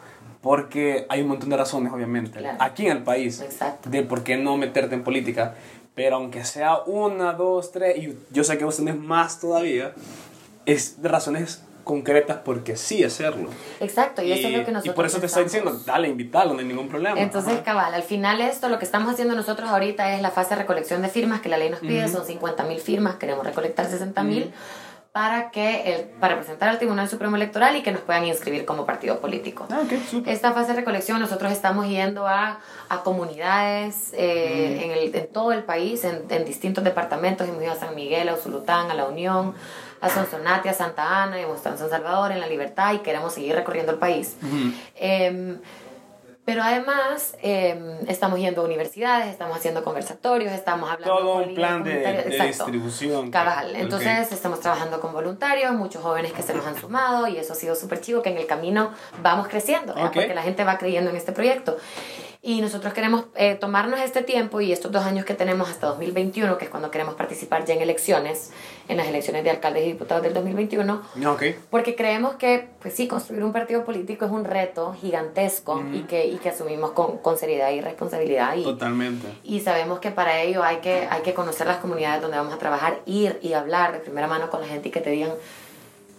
[0.43, 2.57] Porque hay un montón de razones, obviamente, Claro.
[2.59, 3.89] aquí en el país, Exacto.
[3.89, 5.55] de por qué no meterte en política.
[5.95, 9.93] Pero aunque sea una, dos, tres, y yo sé que vos tenés más todavía,
[10.65, 13.49] es de razones concretas porque sí hacerlo.
[13.79, 16.53] Exacto, y, eso es lo que y nosotros por eso te estoy diciendo, dale, invítalo,
[16.53, 17.19] no hay ningún problema.
[17.19, 17.63] Entonces, Ajá.
[17.63, 21.01] cabal, al final esto, lo que estamos haciendo nosotros ahorita es la fase de recolección
[21.01, 24.51] de firmas que la ley nos pide, son 50 mil firmas, queremos recolectar 60 mil
[25.13, 28.83] para que el, para presentar al Tribunal Supremo Electoral y que nos puedan inscribir como
[28.83, 29.67] partido político.
[29.69, 30.33] Ah, ok, súper.
[30.33, 35.51] Esta fase de recolección nosotros estamos yendo a, a comunidades eh, en, el, en todo
[35.51, 39.05] el país, en, en distintos departamentos, hemos ido a San Miguel, a Usulután, a La
[39.05, 39.53] Unión,
[40.01, 43.33] a Sonsonate, a Santa Ana, hemos estado en San Salvador, en La Libertad y queremos
[43.33, 44.35] seguir recorriendo el país.
[44.95, 45.59] Em,
[46.45, 51.55] pero además em, estamos yendo a universidades, estamos haciendo conversatorios, estamos hablando Todo con un
[51.55, 53.31] plan de, de distribución.
[53.31, 57.53] Cabal, entonces estamos trabajando con voluntarios, muchos jóvenes que se nos han sumado y eso
[57.53, 61.09] ha sido súper chivo, que en el camino vamos creciendo, porque la gente va creyendo
[61.09, 61.77] en este proyecto.
[62.45, 66.57] Y nosotros queremos eh, tomarnos este tiempo y estos dos años que tenemos hasta 2021,
[66.57, 68.51] que es cuando queremos participar ya en elecciones,
[68.89, 71.43] en las elecciones de alcaldes y diputados del 2021, Ok.
[71.69, 76.27] porque creemos que, pues sí, construir un partido político es un reto gigantesco y, que,
[76.27, 78.57] y que asumimos con, con seriedad y responsabilidad.
[78.57, 79.25] Y, Totalmente.
[79.45, 82.57] y sabemos que para ello hay que, hay que conocer las comunidades donde vamos a
[82.57, 85.31] trabajar, ir y hablar de primera mano con la gente y que te digan,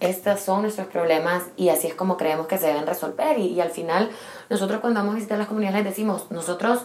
[0.08, 3.38] estos son nuestros problemas y así es como creemos que se deben resolver.
[3.38, 4.10] Y, y al final,
[4.50, 6.80] nosotros cuando vamos a visitar las comunidades les decimos, nosotros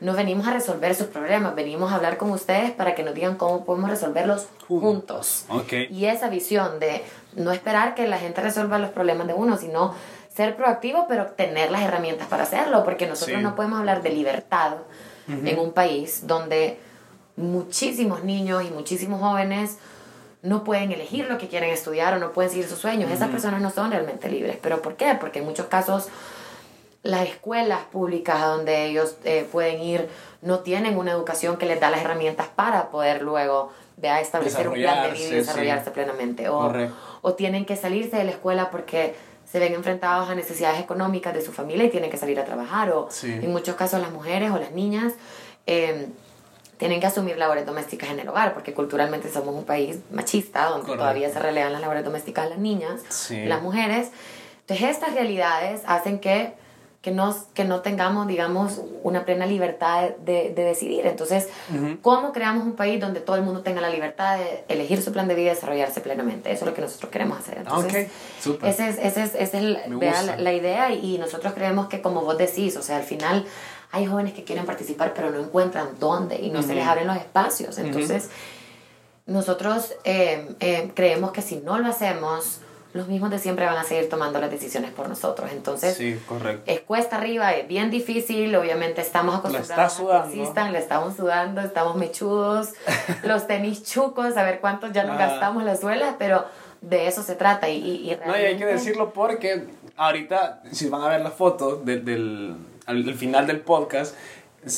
[0.00, 3.36] no venimos a resolver sus problemas, venimos a hablar con ustedes para que nos digan
[3.36, 5.44] cómo podemos resolverlos juntos.
[5.48, 5.72] Ok.
[5.90, 7.04] Y esa visión de
[7.36, 9.94] no esperar que la gente resuelva los problemas de uno, sino
[10.34, 13.42] ser proactivo, pero tener las herramientas para hacerlo, porque nosotros Sí.
[13.44, 14.76] no podemos hablar de libertad
[15.28, 16.78] en un país donde
[17.36, 19.78] muchísimos niños y muchísimos jóvenes
[20.42, 23.10] no pueden elegir lo que quieren estudiar o no pueden seguir sus sueños.
[23.10, 24.58] Esas personas no son realmente libres.
[24.60, 25.16] ¿Pero por qué?
[25.20, 26.08] Porque en muchos casos
[27.02, 30.08] las escuelas públicas a donde ellos eh, pueden ir
[30.40, 34.74] no tienen una educación que les da las herramientas para poder luego vea, establecer un
[34.74, 35.90] plan de vida y Desarrollarse, sí.
[35.92, 36.48] plenamente.
[36.48, 36.72] O,
[37.22, 39.14] o tienen que salirse de la escuela porque
[39.50, 42.90] se ven enfrentados a necesidades económicas de su familia y tienen que salir a trabajar.
[42.90, 43.30] O Sí.
[43.32, 45.12] en muchos casos las mujeres o las niñas
[45.66, 46.08] eh,
[46.82, 50.80] tienen que asumir labores domésticas en el hogar porque culturalmente somos un país machista donde
[50.80, 50.98] Correcto.
[50.98, 53.44] todavía se relegan las labores domésticas a las niñas, Sí.
[53.44, 54.08] las mujeres.
[54.62, 56.54] Entonces estas realidades hacen que
[57.02, 61.04] que no, que no tengamos, digamos, una plena libertad de, de decidir.
[61.04, 61.48] Entonces,
[62.00, 65.26] ¿cómo creamos un país donde todo el mundo tenga la libertad de elegir su plan
[65.26, 66.52] de vida y desarrollarse plenamente?
[66.52, 67.58] Eso es lo que nosotros queremos hacer.
[67.58, 68.08] Entonces,
[68.46, 68.70] okay.
[68.70, 72.20] esa es, ese es, ese es el, la, la, idea y nosotros creemos que como
[72.20, 73.46] vos decís, o sea, al final
[73.92, 77.16] hay jóvenes que quieren participar pero no encuentran dónde y no se les abren los
[77.16, 77.78] espacios.
[77.78, 78.30] Entonces,
[79.26, 82.60] nosotros eh, eh, creemos que si no lo hacemos,
[82.94, 85.50] los mismos de siempre van a seguir tomando las decisiones por nosotros.
[85.52, 86.62] Entonces, sí, correcto.
[86.66, 91.60] es cuesta arriba, es bien difícil, obviamente estamos acostumbrados a que existan, le estamos sudando,
[91.60, 92.70] estamos mechudos,
[93.24, 96.46] los tenis chucos, a ver cuántos ya nos gastamos las suelas, pero
[96.80, 97.68] de eso se trata.
[97.68, 98.26] Y, y, realmente...
[98.26, 102.56] No, y hay que decirlo porque ahorita, si van a ver la foto del, del
[102.86, 104.16] al, final del podcast,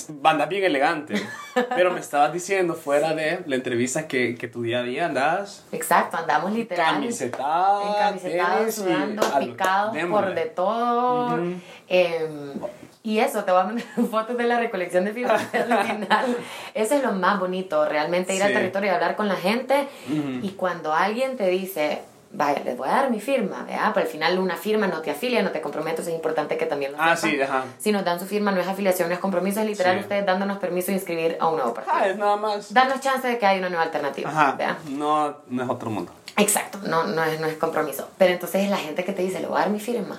[0.09, 1.15] banda bien elegante.
[1.77, 5.65] Pero me estabas diciendo fuera de la entrevista que, que tu día a día andas.
[5.73, 6.95] Exacto, andamos literal.
[6.95, 7.97] Camisetados.
[7.97, 11.39] Encamisetados, sudando, picados por de todo.
[11.89, 12.53] Em,
[13.03, 16.37] y eso, te voy a mandar fotos de la recolección de firmas al final.
[16.73, 19.89] Eso es lo más bonito, realmente ir al territorio y hablar con la gente.
[20.43, 22.01] Y cuando alguien te dice,
[22.35, 23.93] vaya, les voy a dar mi firma, ¿verdad?
[23.95, 26.93] Pero al final una firma no te afilia, no te comprometes, es importante que también
[26.93, 27.65] lo Ah, sí, ajá.
[27.79, 30.59] Si nos dan su firma, no es afiliación, no es compromiso, es literal ustedes dándonos
[30.59, 31.97] permiso de inscribir a un nuevo partido.
[31.97, 32.73] Ah, es nada más.
[32.75, 34.79] Darnos chance de que haya una nueva alternativa, ajá.
[34.91, 36.13] No, no es otro mundo.
[36.37, 38.09] Exacto, no, no, es, no es compromiso.
[38.19, 40.19] Pero entonces es la gente que te dice, le voy a dar mi firma,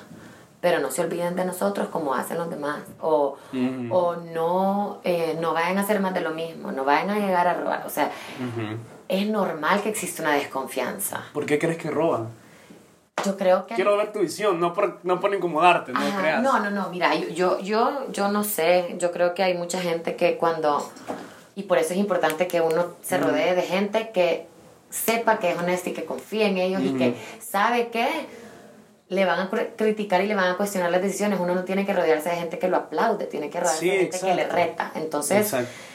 [0.62, 2.80] pero no se olviden de nosotros como hacen los demás.
[3.02, 3.38] O,
[3.92, 7.48] o no, eh, no vayan a hacer más de lo mismo, no vayan a llegar
[7.48, 7.84] a robar.
[7.86, 8.10] O sea,
[9.08, 11.24] es normal que exista una desconfianza.
[11.34, 12.30] ¿Por qué crees que roban?
[13.24, 13.76] Yo creo que...
[13.76, 16.42] Quiero ver tu visión, no por, no por incomodarte, no creas.
[16.42, 20.16] No, no, no, mira, yo, yo, yo no sé, yo creo que hay mucha gente
[20.16, 20.92] que cuando...
[21.56, 24.48] Y por eso es importante que uno se rodee de gente que
[24.90, 28.08] sepa que es honesta y que confíe en ellos y que sabe que
[29.08, 31.40] le van a criticar y le van a cuestionar las decisiones.
[31.40, 34.20] Uno no tiene que rodearse de gente que lo aplaude, tiene que rodearse de gente
[34.20, 34.92] que le reta.
[34.96, 35.54] Entonces...
[35.54, 35.95] Exacto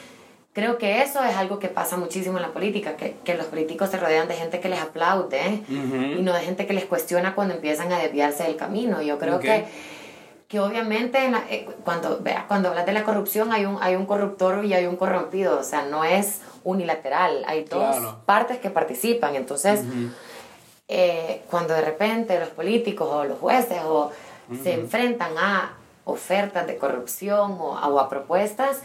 [0.53, 3.89] Creo que eso es algo que pasa muchísimo en la política, que, que los políticos
[3.89, 7.53] se rodean de gente que les aplaude y no de gente que les cuestiona cuando
[7.53, 9.01] empiezan a desviarse del camino.
[9.01, 9.63] Yo creo que,
[10.49, 14.65] que obviamente eh, cuando, vea, cuando hablas de la corrupción hay un, hay un corruptor
[14.65, 19.35] y hay un corrompido, o sea, no es unilateral, hay dos partes que participan.
[19.35, 19.85] Entonces,
[20.89, 24.11] eh, cuando de repente los políticos o los jueces o
[24.61, 28.81] se enfrentan a ofertas de corrupción o, a propuestas,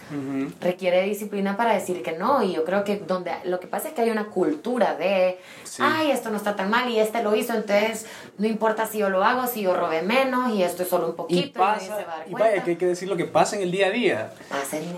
[0.60, 2.42] requiere disciplina para decir que no.
[2.42, 5.38] Y yo creo que donde lo que pasa es que hay una cultura de,
[5.78, 9.08] ay, esto no está tan mal y este lo hizo, entonces no importa si yo
[9.08, 11.46] lo hago, si yo robé menos y esto es solo un poquito.
[11.46, 13.90] Y, pasa, y, vaya, que hay que decir lo que pasa en el día a
[13.90, 14.32] día.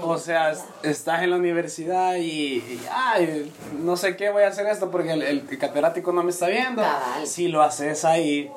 [0.03, 0.53] o sea,
[0.83, 5.23] estás en la universidad y, ay, no sé qué voy a hacer esto porque el,
[5.23, 6.83] el catedrático no me está viendo.
[7.25, 8.51] Si lo haces ahí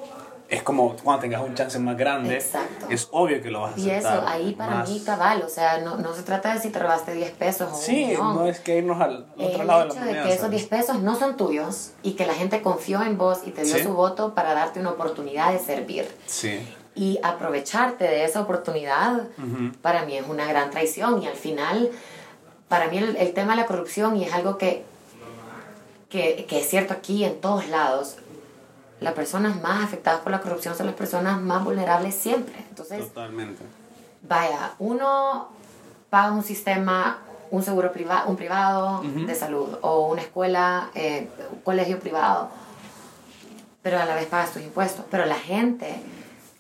[0.52, 2.88] es como cuando tengas un chance más grande, Exacto.
[2.90, 3.88] es obvio que lo vas a hacer.
[3.88, 6.78] Y eso, ahí para mí cabal, o sea, no, no se trata de si te
[6.78, 10.24] robaste 10 pesos o Sí, no es que irnos al otro lado de la moneda.
[10.24, 13.40] de que esos 10 pesos no son tuyos y que la gente confió en vos
[13.46, 16.06] y te dio su voto para darte una oportunidad de servir.
[16.26, 16.60] Sí.
[16.96, 19.30] Y aprovecharte de esa oportunidad,
[19.82, 21.90] para mí es una gran traición y al final,
[22.68, 24.84] para mí el, el tema de la corrupción y es algo que,
[26.10, 28.18] que, que es cierto aquí en todos lados,
[29.02, 32.56] las personas más afectadas por la corrupción son las personas más vulnerables siempre.
[32.70, 33.64] Entonces, Totalmente.
[34.22, 35.50] Vaya, uno
[36.12, 37.18] paga un sistema,
[37.50, 42.50] un seguro privado, un privado de salud o una escuela, eh, un colegio privado,
[43.82, 45.04] pero a la vez pagas tus impuestos.
[45.10, 46.00] Pero la gente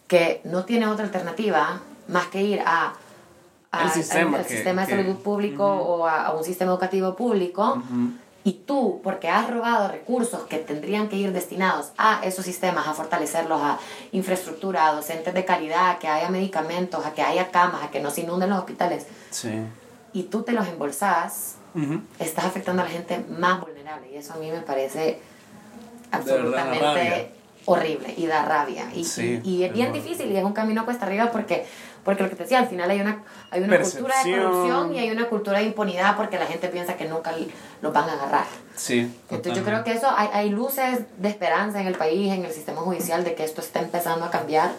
[0.07, 2.93] que no tiene otra alternativa más que ir a,
[3.83, 7.83] el sistema, sistema de salud público o a, un sistema educativo público,
[8.43, 12.93] y tú, porque has robado recursos que tendrían que ir destinados a esos sistemas, a
[12.93, 13.77] fortalecerlos, a
[14.11, 17.99] infraestructura, a docentes de calidad, a que haya medicamentos, a que haya camas, a que
[17.99, 19.51] no se inunden los hospitales, sí.
[20.13, 21.55] y tú te los embolsas,
[22.19, 24.11] estás afectando a la gente más vulnerable.
[24.11, 25.21] Y eso a mí me parece
[26.11, 28.85] absolutamente horrible y da rabia.
[28.93, 29.05] Y,
[29.43, 31.65] y, es bien difícil y es un camino cuesta arriba porque
[32.03, 34.99] porque lo que te decía, al final hay una, hay una cultura de corrupción y
[34.99, 37.31] hay una cultura de impunidad porque la gente piensa que nunca
[37.81, 38.45] los van a agarrar.
[38.75, 39.13] Sí.
[39.29, 42.51] Entonces yo creo que eso, hay, hay luces de esperanza en el país, en el
[42.51, 44.71] sistema judicial, de que esto está empezando a cambiar,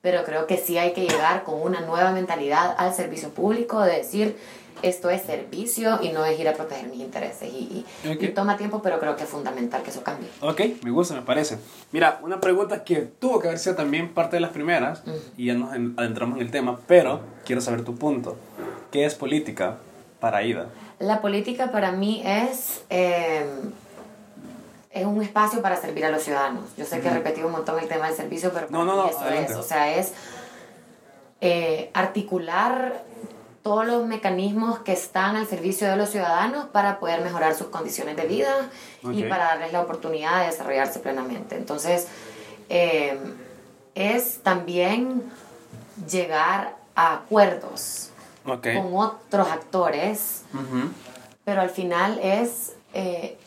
[0.00, 3.98] pero creo que sí hay que llegar con una nueva mentalidad al servicio público, de
[3.98, 4.38] decir,
[4.82, 7.52] esto es servicio y no es ir a proteger mis intereses.
[7.52, 10.28] Y, y, toma tiempo, pero creo que es fundamental que eso cambie.
[10.40, 11.58] Ok, me gusta, me parece.
[11.92, 15.02] Mira, una pregunta que tuvo que haber sido también parte de las primeras,
[15.36, 18.36] y ya nos adentramos en el tema, pero quiero saber tu punto.
[18.90, 19.78] ¿Qué es política
[20.20, 20.66] para Ida?
[20.98, 22.82] La política para mí es...
[22.90, 23.46] Eh,
[24.90, 26.64] es un espacio para servir a los ciudadanos.
[26.76, 29.08] Yo sé que he repetido un montón el tema del servicio, pero no, no, no,
[29.08, 29.56] eso es.
[29.56, 30.12] O sea, es
[31.40, 33.02] eh, articular
[33.62, 38.16] todos los mecanismos que están al servicio de los ciudadanos para poder mejorar sus condiciones
[38.16, 38.70] de vida
[39.12, 41.56] y para darles la oportunidad de desarrollarse plenamente.
[41.56, 42.08] Entonces,
[42.68, 43.16] eh,
[43.94, 45.22] es también
[46.10, 48.10] llegar a acuerdos
[48.44, 50.42] con otros actores,
[51.44, 53.38] pero al final es eh,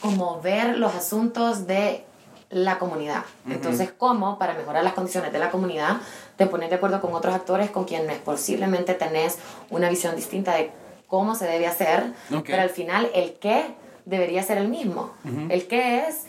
[0.00, 2.04] como ver los asuntos de
[2.50, 3.24] la comunidad.
[3.48, 5.96] Entonces, ¿cómo para mejorar las condiciones de la comunidad
[6.36, 9.38] te pones de acuerdo con otros actores con quienes posiblemente tenés
[9.70, 10.70] una visión distinta de
[11.06, 12.12] cómo se debe hacer,
[12.46, 13.66] pero al final el qué
[14.04, 15.12] debería ser el mismo.
[15.48, 16.22] El qué es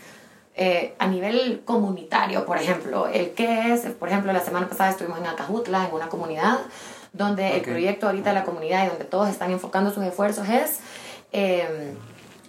[0.55, 5.19] eh, a nivel comunitario, por ejemplo, el qué es, por ejemplo, la semana pasada estuvimos
[5.19, 6.59] en Acajutla, en una comunidad,
[7.11, 10.79] donde el proyecto ahorita de la comunidad y donde todos están enfocando sus esfuerzos es
[11.31, 11.93] eh,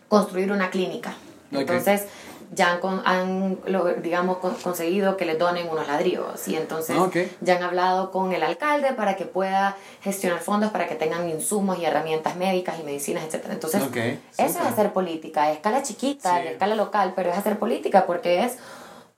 [0.08, 1.14] construir una clínica.
[1.50, 2.06] Entonces,
[2.52, 6.96] ya han, con- han lo- digamos, con- conseguido que les donen unos ladrillos y entonces
[6.98, 11.28] Ah, ya han hablado con el alcalde para que pueda gestionar fondos para que tengan
[11.28, 13.44] insumos y herramientas médicas y medicinas, etc.
[13.50, 16.46] Entonces, eso es hacer política, a escala chiquita, Sí.
[16.48, 18.56] a escala local, pero es hacer política porque es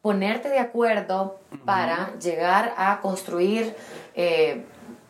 [0.01, 3.75] ponerte de acuerdo para llegar a construir,
[4.15, 4.65] eh,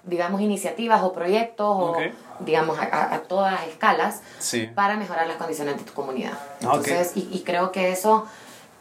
[0.08, 1.96] digamos, iniciativas o proyectos Ok.
[2.40, 4.68] o, digamos, a, a- todas las escalas Sí.
[4.74, 6.32] para mejorar las condiciones de tu comunidad.
[6.60, 8.26] Entonces, y, y creo que eso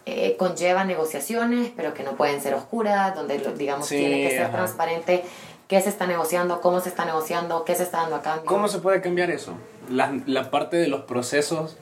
[0.06, 4.44] eh, conlleva negociaciones, pero que no pueden ser oscuras, donde, digamos, Sí, tiene que ser
[4.44, 4.54] ajá.
[4.54, 5.24] transparente
[5.68, 8.46] qué se está negociando, cómo se está negociando, qué se está dando a cambio.
[8.46, 9.54] ¿Cómo se puede cambiar eso?
[9.90, 11.76] La, la parte de los procesos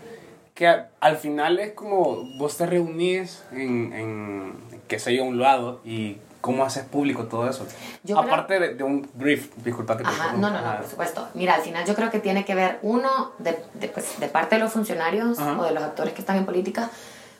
[0.55, 4.53] que a- al final es como vos te reunís en, en
[4.87, 7.65] que sé yo, un lado y cómo haces público todo eso.
[8.03, 10.87] Yo creo- Aparte de, de un brief, disculpa que te Ajá, no, no, no, por
[10.87, 11.27] supuesto.
[11.33, 14.55] Mira, al final yo creo que tiene que ver, uno, de, de, pues, de parte
[14.55, 15.59] de los funcionarios Ajá.
[15.59, 16.91] o de los actores que están en política,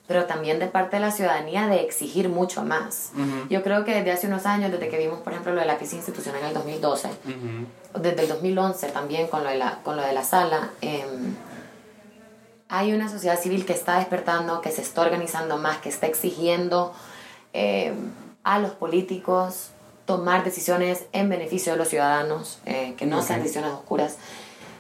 [0.08, 3.12] pero también de parte de la ciudadanía de exigir mucho más.
[3.50, 5.78] Yo creo que desde hace unos años, desde que vimos, por ejemplo, lo de la
[5.78, 8.02] crisis institucional en el 2012, Ujú.
[8.02, 11.36] desde el 2011 también con lo de la, con lo de la sala, em,
[12.70, 16.94] hay una sociedad civil que está despertando, que se está organizando más, que está exigiendo
[17.54, 17.96] em,
[18.46, 19.72] a los políticos
[20.06, 24.18] tomar decisiones en beneficio de los ciudadanos, eh, que no sean decisiones oscuras.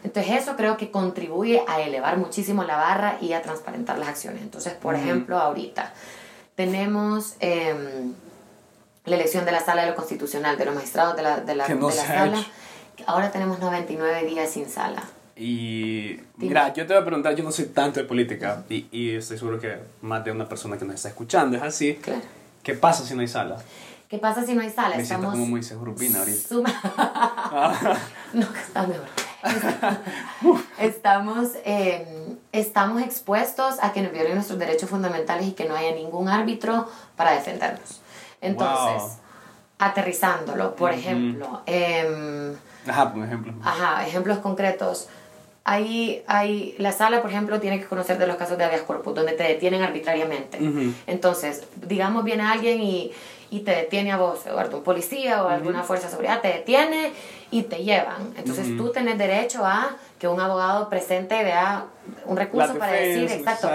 [0.03, 4.43] Entonces eso creo que contribuye a elevar muchísimo la barra y a transparentar las acciones.
[4.43, 5.93] Entonces, por ejemplo, ahorita
[6.53, 8.13] tenemos em,
[9.05, 11.65] la elección de la sala de lo constitucional, de los magistrados de la, de la,
[11.65, 12.37] Que no de la sala.
[12.39, 13.03] hecho.
[13.07, 15.03] Ahora tenemos 99 días sin sala.
[15.35, 19.15] Y mira, yo te voy a preguntar, yo no soy tanto de política y, y
[19.15, 21.95] estoy seguro que más de una persona que nos está escuchando es así.
[21.95, 22.21] Claro.
[22.65, 23.57] ¿Qué pasa si no hay sala?
[24.09, 24.97] ¿Qué pasa si no hay sala?
[24.97, 26.47] Me siento Estamos como muy segurupina ahorita.
[26.49, 26.73] suma-
[28.33, 29.07] no, está mejor.
[30.79, 35.91] Estamos, eh, estamos expuestos a que nos violen nuestros derechos fundamentales y que no haya
[35.93, 38.01] ningún árbitro para defendernos.
[38.41, 39.11] Entonces, Wow.
[39.79, 42.55] aterrizándolo, por ejemplo, em,
[42.87, 43.53] Ajá, por ejemplo.
[43.63, 45.07] Ajá, ejemplos concretos.
[45.67, 49.15] Hay, hay, la sala, por ejemplo, tiene que conocer de los casos de habeas corpus,
[49.15, 50.59] donde te detienen arbitrariamente.
[51.07, 53.11] Entonces, digamos, viene alguien y,
[53.49, 57.13] y te detiene a vos, Eduardo, un policía o alguna fuerza de seguridad, te detiene
[57.49, 58.33] y te llevan.
[58.37, 61.85] Entonces, tú tenés derecho a que un abogado presente vea
[62.25, 63.67] un recurso para decir, exacto.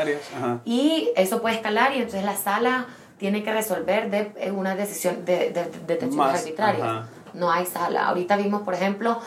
[0.64, 2.86] Y eso puede escalar y entonces la sala
[3.18, 8.08] tiene que resolver de eh, una decisión de, de, de arbitrarias no hay sala.
[8.08, 9.20] Ahorita vimos, por ejemplo,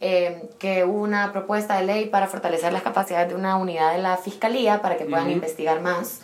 [0.00, 3.98] eh, que hubo una propuesta de ley para fortalecer las capacidades de una unidad de
[4.02, 6.20] la fiscalía para que puedan investigar más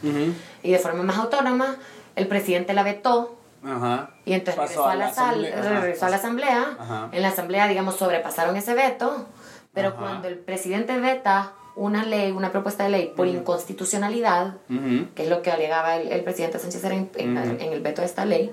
[0.62, 1.76] y de forma más autónoma.
[2.16, 4.10] El presidente la vetó Ajá.
[4.24, 5.32] y entonces regresó a la, ajá.
[5.32, 6.76] regresó a la asamblea.
[6.78, 7.08] Ajá.
[7.10, 9.26] En la asamblea, digamos, sobrepasaron ese veto,
[9.72, 9.98] pero Ajá.
[9.98, 15.08] cuando el presidente veta una ley, una propuesta de ley por inconstitucionalidad, Ujú.
[15.16, 17.50] que es lo que alegaba el, el presidente Sánchez en, en- Ujú.
[17.60, 18.52] en el veto de esta ley,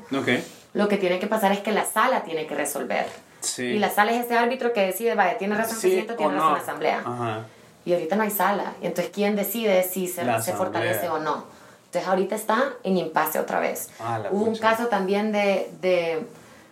[0.74, 3.06] lo que tiene que pasar es que la sala tiene que resolver.
[3.42, 3.64] Sí.
[3.64, 6.16] Y la sala es ese árbitro que decide, vaya, tiene razón el Sí presidente, o
[6.18, 6.40] tiene no.
[6.40, 7.02] razón la asamblea.
[7.06, 7.46] Ajá.
[7.86, 8.74] Y ahorita no hay sala.
[8.82, 11.46] Y entonces, ¿quién decide si se, se fortalece o no?
[11.86, 13.90] Entonces, ahorita está en impasse otra vez.
[14.00, 14.70] Ah, Hubo un pucha.
[14.72, 16.26] caso también de, de,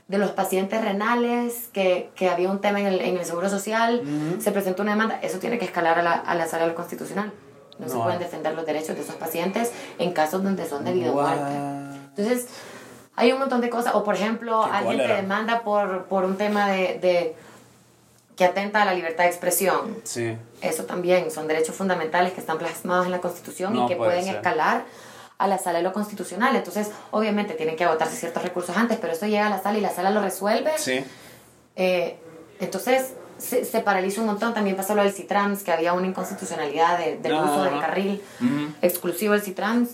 [0.07, 4.01] de los pacientes renales, que, que había un tema en el, en el Seguro Social,
[4.03, 4.41] Ujú.
[4.41, 7.33] se presentó una demanda, eso tiene que escalar a la, a la sala del constitucional.
[7.79, 8.23] No, se No pueden hay.
[8.25, 11.35] defender los derechos de esos pacientes en casos donde son de vida o What?
[11.37, 11.97] muerte.
[12.15, 12.47] Entonces,
[13.19, 13.93] hay un montón de cosas.
[13.95, 17.35] O, por ejemplo, alguien te demanda por, por un tema de, de
[18.35, 19.97] que atenta a la libertad de expresión.
[20.03, 20.35] Sí.
[20.61, 24.11] Eso también son derechos fundamentales que están plasmados en la Constitución No y que puede
[24.11, 24.35] pueden ser.
[24.37, 24.85] escalar
[25.37, 26.55] a la sala de lo constitucional.
[26.55, 29.81] Entonces, obviamente, tienen que agotarse ciertos recursos antes, pero eso llega a la sala y
[29.81, 30.71] la sala lo resuelve.
[30.77, 31.03] Sí.
[31.75, 32.17] Eh,
[32.59, 34.53] entonces, se, se paraliza un montón.
[34.53, 38.21] También pasó lo del CITRANS, que había una inconstitucionalidad de- del Ah, uso del carril
[38.81, 39.89] exclusivo del CITRANS.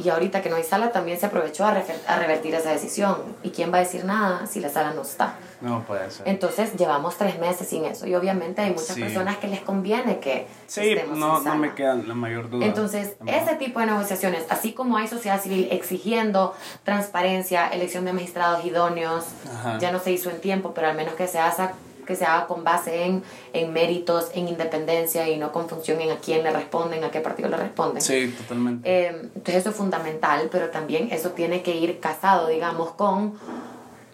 [0.00, 3.16] Y ahorita que no hay sala, también se aprovechó a, refer- a revertir esa decisión.
[3.42, 5.34] ¿Y quién va a decir nada si la sala no está?
[5.60, 6.28] No puede ser.
[6.28, 8.06] Entonces llevamos tres meses sin eso.
[8.06, 9.00] Y obviamente hay muchas Sí.
[9.00, 11.54] personas que les conviene que Sí, estemos no, sin no sala.
[11.56, 12.64] me queda la mayor duda.
[12.64, 18.64] Entonces, ese tipo de negociaciones, así como hay sociedad civil exigiendo transparencia, elección de magistrados
[18.64, 19.78] idóneos, Ajá.
[19.78, 21.72] ya no se hizo en tiempo, pero al menos que se haga,
[22.08, 26.10] que se haga con base en, en méritos, en independencia y no con función en
[26.10, 28.00] a quién le responden, a qué partido le responden.
[28.00, 28.90] Sí, totalmente.
[28.90, 33.34] Eh, entonces eso es fundamental, pero también eso tiene que ir casado, digamos, con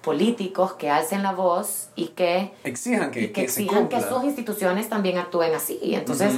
[0.03, 5.17] políticos que alcen la voz y que Exijan que, que exijan que sus instituciones también
[5.19, 5.79] actúen así.
[5.81, 6.33] Y entonces,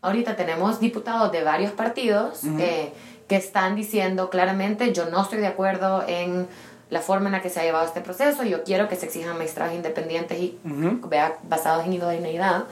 [0.00, 2.90] ahorita tenemos diputados de varios partidos eh,
[3.28, 6.48] que están diciendo claramente, yo no estoy de acuerdo en
[6.90, 9.36] la forma en la que se ha llevado este proceso, yo quiero que se exijan
[9.36, 11.08] magistrados independientes y Ujú.
[11.08, 12.64] vea, basados en idoneidad.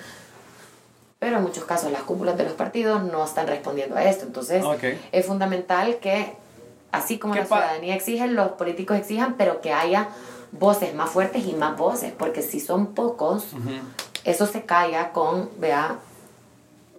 [1.19, 4.25] Pero en muchos casos las cúpulas de los partidos no están respondiendo a esto.
[4.27, 4.85] Entonces, Ok.
[5.11, 6.35] es fundamental que,
[6.93, 10.09] así como ¿Qué la ciudadanía exige, los políticos exijan, pero que haya
[10.53, 13.47] voces más fuertes y más voces, porque si son pocos,
[14.25, 15.97] eso se calla con, vea,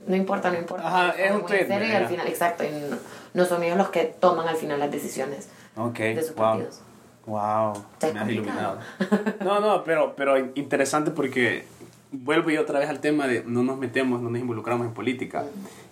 [0.07, 0.87] no importa, no importa.
[0.87, 2.97] Ajá, es un serio y al final, exacto, y no,
[3.33, 5.47] no son ellos los que toman al final las decisiones
[5.77, 6.45] Ok, de sus wow.
[6.45, 6.81] partidos.
[7.25, 8.79] Wow, Está me has iluminado.
[9.43, 11.65] No, no, pero, pero interesante porque
[12.11, 15.45] vuelvo yo otra vez al tema de no nos metemos, no nos involucramos en política.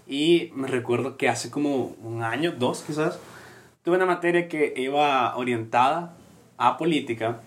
[0.08, 3.20] Y me recuerdo que hace como un año, dos quizás,
[3.84, 6.16] tuve una materia que iba orientada
[6.58, 7.42] a política.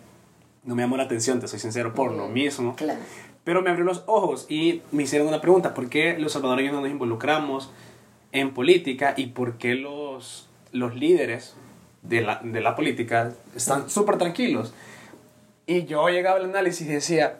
[0.64, 2.74] No me llamó la atención, te soy sincero, por lo mismo.
[2.74, 3.00] Claro.
[3.44, 6.80] Pero me abrió los ojos y me hicieron una pregunta, ¿por qué los salvadoreños no
[6.80, 7.70] nos involucramos
[8.32, 11.54] en política y por qué los, los líderes
[12.08, 14.72] de la, de la política están súper tranquilos?
[15.66, 17.38] Y yo llegaba al análisis y decía,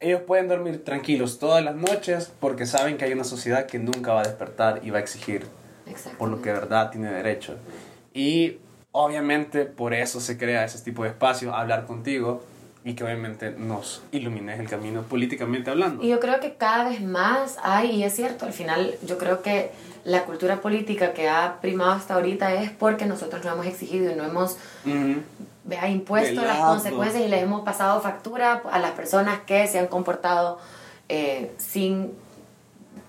[0.00, 4.12] ellos pueden dormir tranquilos todas las noches porque saben que hay una sociedad que nunca
[4.12, 5.46] va a despertar y va a exigir
[6.18, 7.56] por lo que de verdad tiene derecho.
[8.12, 8.58] Y
[8.92, 12.42] obviamente por eso se crea ese tipo de espacio, hablar contigo
[12.84, 16.04] y que obviamente nos ilumines el camino políticamente hablando.
[16.04, 19.42] Y yo creo que cada vez más hay, y es cierto, al final yo creo
[19.42, 19.70] que
[20.06, 24.14] la cultura política que ha primado hasta ahorita es porque nosotros no hemos exigido y
[24.14, 24.56] no hemos
[25.64, 29.88] vea, impuesto las consecuencias y les hemos pasado factura a las personas que se han
[29.88, 30.60] comportado
[31.08, 32.12] eh, sin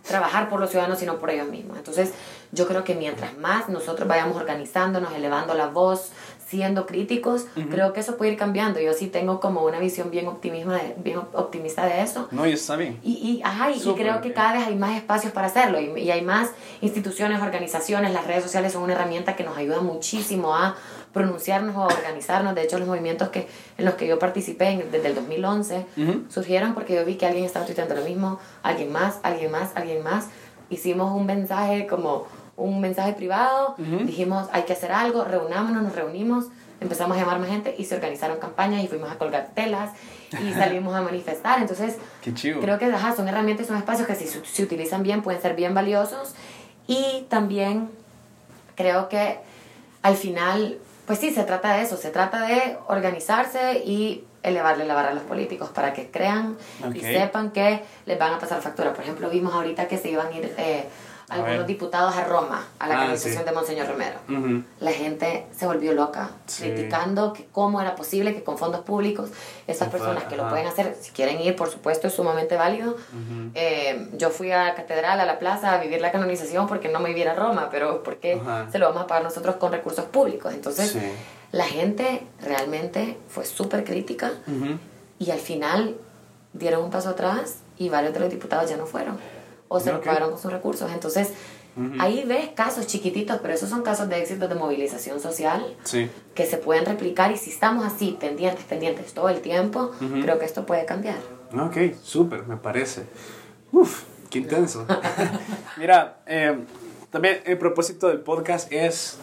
[0.08, 1.78] trabajar por los ciudadanos, sino por ellos mismos.
[1.78, 2.14] Entonces,
[2.52, 6.10] yo creo que mientras más nosotros vayamos organizándonos, elevando la voz,
[6.50, 8.80] siendo críticos, creo que eso puede ir cambiando.
[8.80, 12.28] Yo sí tengo como una visión bien, de- bien optimista de eso.
[12.32, 13.00] No, y está bien.
[13.04, 16.00] Y, y, ajá, y Súper creo que cada vez hay más espacios para hacerlo y,
[16.00, 20.56] y hay más instituciones, organizaciones, las redes sociales son una herramienta que nos ayuda muchísimo
[20.56, 20.76] a
[21.12, 22.56] pronunciarnos o a organizarnos.
[22.56, 26.24] De hecho, los movimientos que, en los que yo participé en- desde el 2011 Ujú.
[26.30, 30.02] surgieron porque yo vi que alguien estaba tuiteando lo mismo, alguien más, alguien más, alguien
[30.04, 30.28] más.
[30.70, 32.26] Hicimos un mensaje como
[32.58, 36.48] un mensaje privado, dijimos hay que hacer algo, reunámonos, nos reunimos,
[36.82, 39.92] empezamos a llamar más gente y se organizaron campañas y fuimos a colgar telas
[40.32, 41.62] y salimos a manifestar.
[41.62, 41.98] Entonces.
[42.60, 45.74] Creo que ajá, son herramientas son espacios que si se utilizan bien pueden ser bien
[45.74, 46.34] valiosos.
[46.88, 47.90] Y también
[48.76, 49.40] creo que
[50.02, 54.94] al final, pues sí, se trata de eso, se trata de organizarse y elevarle la
[54.94, 56.58] barra a los políticos para que crean
[56.94, 58.94] y sepan que les van a pasar factura.
[58.94, 60.86] Por ejemplo, vimos ahorita que se iban a ir eh,
[61.30, 61.66] A algunos ver.
[61.66, 63.44] diputados a Roma, a la Ah, canonización sí.
[63.44, 64.18] de Monseñor Romero.
[64.80, 66.64] La gente se volvió loca, Sí.
[66.64, 69.30] criticando que cómo era posible que con fondos públicos
[69.66, 72.96] fuera, personas que lo pueden hacer, si quieren ir, por supuesto, es sumamente válido.
[73.56, 77.00] Eh, yo fui a la catedral, a la plaza, a vivir la canonización porque no
[77.02, 78.68] me viviera Roma, pero porque Ajá.
[78.72, 80.54] se lo vamos a pagar nosotros con recursos públicos.
[80.54, 81.00] Entonces, Sí.
[81.52, 84.32] la gente realmente fue súper crítica
[85.20, 85.98] y al final
[86.54, 89.20] dieron un paso atrás y varios de los diputados ya no fueron
[89.68, 90.06] o se lo Ok.
[90.06, 90.92] pagaron con sus recursos.
[90.92, 91.30] Entonces,
[92.00, 96.10] ahí ves casos chiquititos, pero esos son casos de éxito de movilización social Sí.
[96.34, 99.92] que se pueden replicar y si estamos así, pendientes, pendientes todo el tiempo,
[100.22, 101.18] creo que esto puede cambiar.
[101.58, 103.04] Ok, súper, me parece.
[103.72, 104.86] Uf, qué intenso.
[105.78, 106.58] Mira, eh,
[107.12, 109.18] también el propósito del podcast es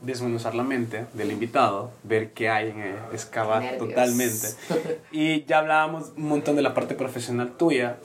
[0.00, 3.88] desmenuzar la mente del invitado, ver qué hay en él, excavar Nervios.
[3.88, 4.46] totalmente.
[5.10, 7.96] Y ya hablábamos un montón de la parte profesional tuya,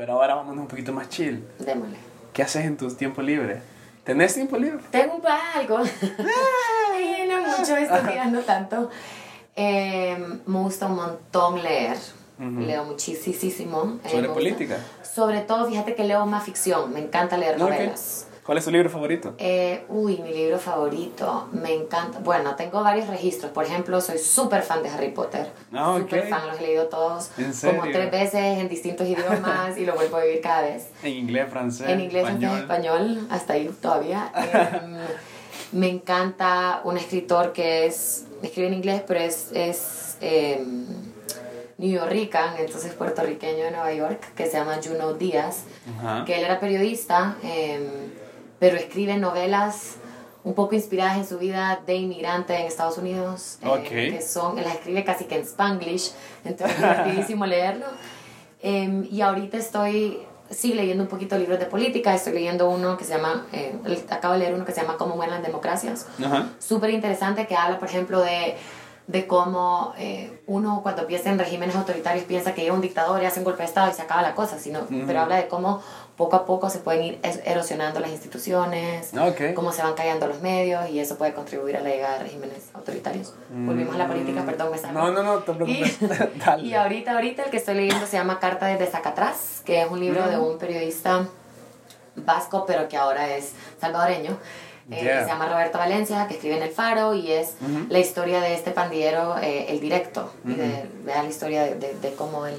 [0.00, 1.44] pero ahora vámonos un poquito más chill.
[1.58, 1.98] Démosle.
[2.32, 3.60] ¿Qué haces en tus tiempos libres?
[4.02, 4.82] ¿Tenés tiempo libre?
[4.90, 5.76] Tengo un algo.
[6.94, 8.88] Ay, no mucho, estoy no tanto.
[9.54, 11.98] Eh, me gusta un montón leer.
[12.38, 13.98] Leo muchísimo.
[14.02, 14.78] Eh, ¿Sobre gusta- política?
[15.02, 16.94] Sobre todo, fíjate que leo más ficción.
[16.94, 18.26] Me encanta leer novelas.
[18.44, 19.34] ¿Cuál es tu libro favorito?
[19.38, 22.18] Eh, uy, mi libro favorito, me encanta.
[22.20, 23.52] Bueno, tengo varios registros.
[23.52, 25.50] Por ejemplo, soy súper fan de Harry Potter.
[25.72, 26.00] Ah, ok.
[26.00, 29.94] Súper fan, los he leído todos ¿En como tres veces en distintos idiomas y lo
[29.94, 30.88] vuelvo a vivir cada vez.
[31.02, 32.52] En inglés, francés, En inglés, español.
[32.52, 34.32] en español, hasta ahí todavía.
[34.34, 34.96] Em,
[35.72, 40.64] Me encanta un escritor que es, escribe en inglés, pero es, es eh,
[41.78, 45.64] entonces puertorriqueño de Nueva York, que se llama Juno Díaz,
[45.98, 46.24] Ajá.
[46.24, 47.80] que él era periodista, eh,
[48.60, 49.96] pero escribe novelas
[50.44, 53.88] un poco inspiradas en su vida de inmigrante en Estados Unidos, eh, Ok.
[53.88, 56.12] que son, las escribe casi que en Spanglish,
[56.44, 57.86] entonces es divertidísimo leerlo.
[58.62, 60.18] Eh, y ahorita estoy,
[60.50, 63.74] sí, leyendo un poquito libros de política, estoy leyendo uno que se llama, eh,
[64.08, 66.48] acabo de leer uno que se llama Cómo mueren las democracias, Ajá.
[66.58, 68.56] súper interesante que habla, por ejemplo, de,
[69.06, 73.26] de cómo eh, uno cuando piensa en regímenes autoritarios piensa que llega un dictador y
[73.26, 75.82] hace un golpe de Estado y se acaba la cosa, sino, pero habla de cómo
[76.20, 79.54] poco a poco se pueden ir erosionando las instituciones, Ok.
[79.54, 82.64] cómo se van cayendo los medios y eso puede contribuir a la llegada de regímenes
[82.74, 83.32] autoritarios.
[83.48, 85.00] Volvimos a la política, perdón, me salgo.
[85.00, 85.96] No, no, no, te preocupes.
[86.02, 86.06] Y,
[86.44, 86.62] Dale.
[86.62, 89.98] y ahorita, ahorita el que estoy leyendo se llama Carta desde Zacatrás, que es un
[89.98, 91.26] libro de un periodista
[92.16, 94.32] vasco, pero que ahora es salvadoreño.
[94.32, 94.36] Eh,
[95.04, 95.22] Yeah.
[95.22, 97.54] Se llama Roberto Valencia, que escribe en El Faro y es
[97.88, 101.94] la historia de este pandillero, eh, el directo, y de, vea la historia de, de-
[101.94, 102.56] de cómo él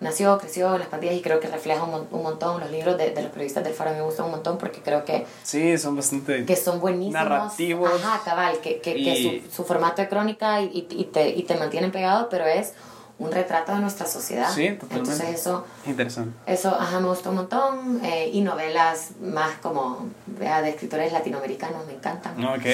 [0.00, 3.10] nació, creció en las pandillas y creo que refleja un, un montón los libros de,
[3.10, 6.44] de los periodistas del Faro, me gustan un montón porque creo que Sí, son bastante...
[6.44, 7.14] que son buenísimos.
[7.14, 7.90] Narrativos.
[8.04, 11.56] Ajá, cabal, que, que, su, su formato de crónica y, y, y te, y te
[11.56, 12.72] mantienen pegado, pero es
[13.18, 14.50] un retrato de nuestra sociedad.
[14.54, 15.10] Sí, totalmente.
[15.12, 16.36] Entonces eso, Interesante.
[16.46, 18.00] eso ajá, me gustó un montón.
[18.04, 22.44] eh, y novelas más como vea, de escritores latinoamericanos, me encantan.
[22.44, 22.66] Ok,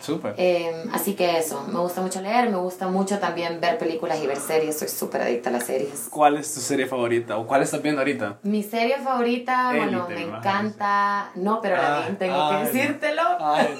[0.00, 0.34] súper.
[0.36, 4.26] Eh, así que eso, me gusta mucho leer, me gusta mucho también ver películas y
[4.26, 6.08] ver series, soy súper adicta a las series.
[6.10, 7.36] ¿Cuál es tu serie favorita?
[7.38, 8.38] ¿O cuál estás viendo ahorita?
[8.42, 11.30] Mi serie favorita, bueno, Élite, me me encanta.
[11.34, 12.60] No, pero Ay, también tengo que no.
[12.64, 13.22] decírtelo.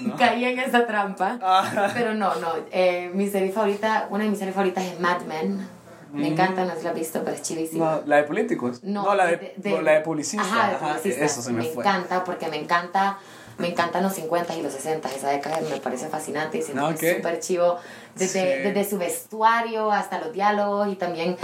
[0.02, 0.16] No.
[0.18, 1.38] Caí en esa trampa.
[1.42, 1.90] Ah.
[1.94, 2.48] Pero no, no.
[2.70, 5.68] eh, mi serie favorita, una de mis series favoritas es Mad Men.
[6.12, 7.84] Me encanta, no si la has visto, pero es chivísima.
[7.84, 8.00] Mm.
[8.00, 8.80] No, ¿La de políticos?
[8.82, 10.44] No, la de, no, la de publicista.
[10.44, 11.24] Ajá, de Ajá, publicista.
[11.24, 11.84] Eso se me, fue.
[11.84, 13.18] encanta porque me encanta.
[13.61, 16.94] Me encantan los 50 y los 60, esa década me parece fascinante y siento Ah,
[16.96, 17.76] súper chivo
[18.14, 18.62] desde, Sí.
[18.72, 21.36] desde su vestuario hasta los diálogos y también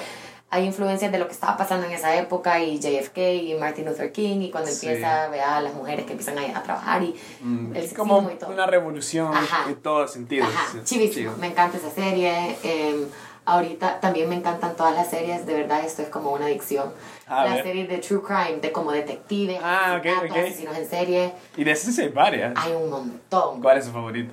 [0.48, 4.12] hay influencias de lo que estaba pasando en esa época y JFK y Martin Luther
[4.12, 4.86] King y cuando Sí.
[4.86, 5.24] empieza
[5.56, 8.50] a las mujeres que empiezan a, a trabajar y Mm, el es como y todo.
[8.50, 9.68] una revolución Ajá.
[9.68, 10.48] en todos sentidos.
[10.48, 11.30] Ajá, chivísimo.
[11.32, 11.40] chivo.
[11.40, 12.56] Me encanta esa serie.
[12.62, 13.06] eh,
[13.44, 15.46] ahorita también me encantan todas las series.
[15.46, 16.92] De verdad, esto es como una adicción.
[17.28, 21.32] Las series de True Crime, de como detectives, Ah, asesinatos, asesinos en serie.
[21.56, 22.52] Y de esas hay varias.
[22.56, 23.60] Hay un montón.
[23.60, 24.32] ¿Cuál es su favorito?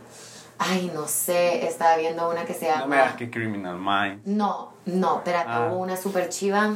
[0.60, 1.66] Ay, no sé.
[1.66, 2.82] Estaba viendo una que se llama.
[2.82, 4.26] No me digas que Criminal Minds.
[4.28, 5.68] No, no, espérate, Ah.
[5.72, 6.74] hubo una super chiva.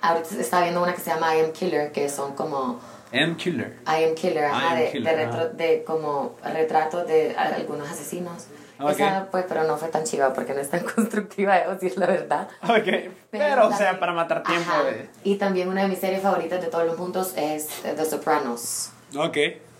[0.00, 2.78] Ahorita estaba viendo una que se llama I Am Killer, que son como.
[3.12, 3.76] M Killer.
[3.86, 7.90] I Am Killer, ajá, I Am de, Killer, de, retro- de como retratos de algunos
[7.90, 8.46] asesinos.
[8.82, 8.90] Ok.
[8.92, 12.06] Esa, pues, pero no fue tan chiva porque no es tan constructiva, debo decir la
[12.06, 12.48] verdad.
[12.62, 13.12] Ok.
[13.30, 14.70] Pero, o sea, para matar tiempo.
[14.84, 18.04] De- Y también una de mis series favoritas de todos los mundos es eh, The
[18.04, 19.36] Sopranos, Ok.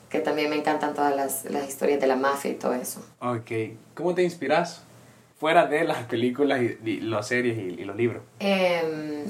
[0.08, 3.00] que también me encantan todas las, las historias de la mafia y todo eso.
[3.20, 3.50] Ok.
[3.94, 4.82] ¿Cómo te inspiras?
[5.38, 8.22] Fuera de las películas y, y las series y, y los libros.
[8.40, 9.24] Em,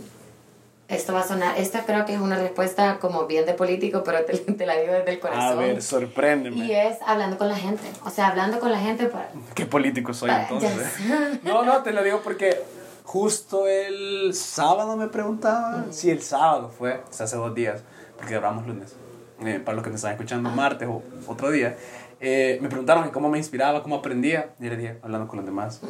[0.90, 4.24] esto va a sonar, esta creo que es una respuesta como bien de político, pero
[4.24, 5.58] te, te la digo desde el A corazón.
[5.58, 6.56] ver, sorpréndeme.
[6.56, 9.30] y es hablando con la gente, o sea, hablando con la gente para...
[9.54, 10.76] ¿Qué político soy para- entonces?
[11.08, 12.60] ya- No, no, te lo digo porque
[13.04, 15.84] justo el sábado me preguntaba.
[15.90, 17.82] Sí, el sábado fue, o sea, hace dos días,
[18.16, 18.94] porque grabamos lunes.
[19.42, 21.74] Eh, para los que me están escuchando martes o otro día,
[22.20, 24.50] eh, me preguntaron que cómo me inspiraba, cómo aprendía.
[24.60, 25.80] Y le dije, hablando con los demás.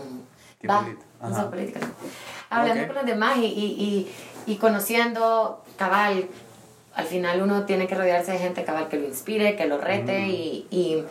[0.60, 1.04] ¿Qué Va, político?
[1.20, 1.80] no política.
[2.50, 4.06] Hablando con los demás y, y,
[4.46, 6.26] y, y conociendo cabal,
[6.94, 10.26] al final uno tiene que rodearse de gente cabal que lo inspire, que lo rete
[10.28, 11.04] y, y,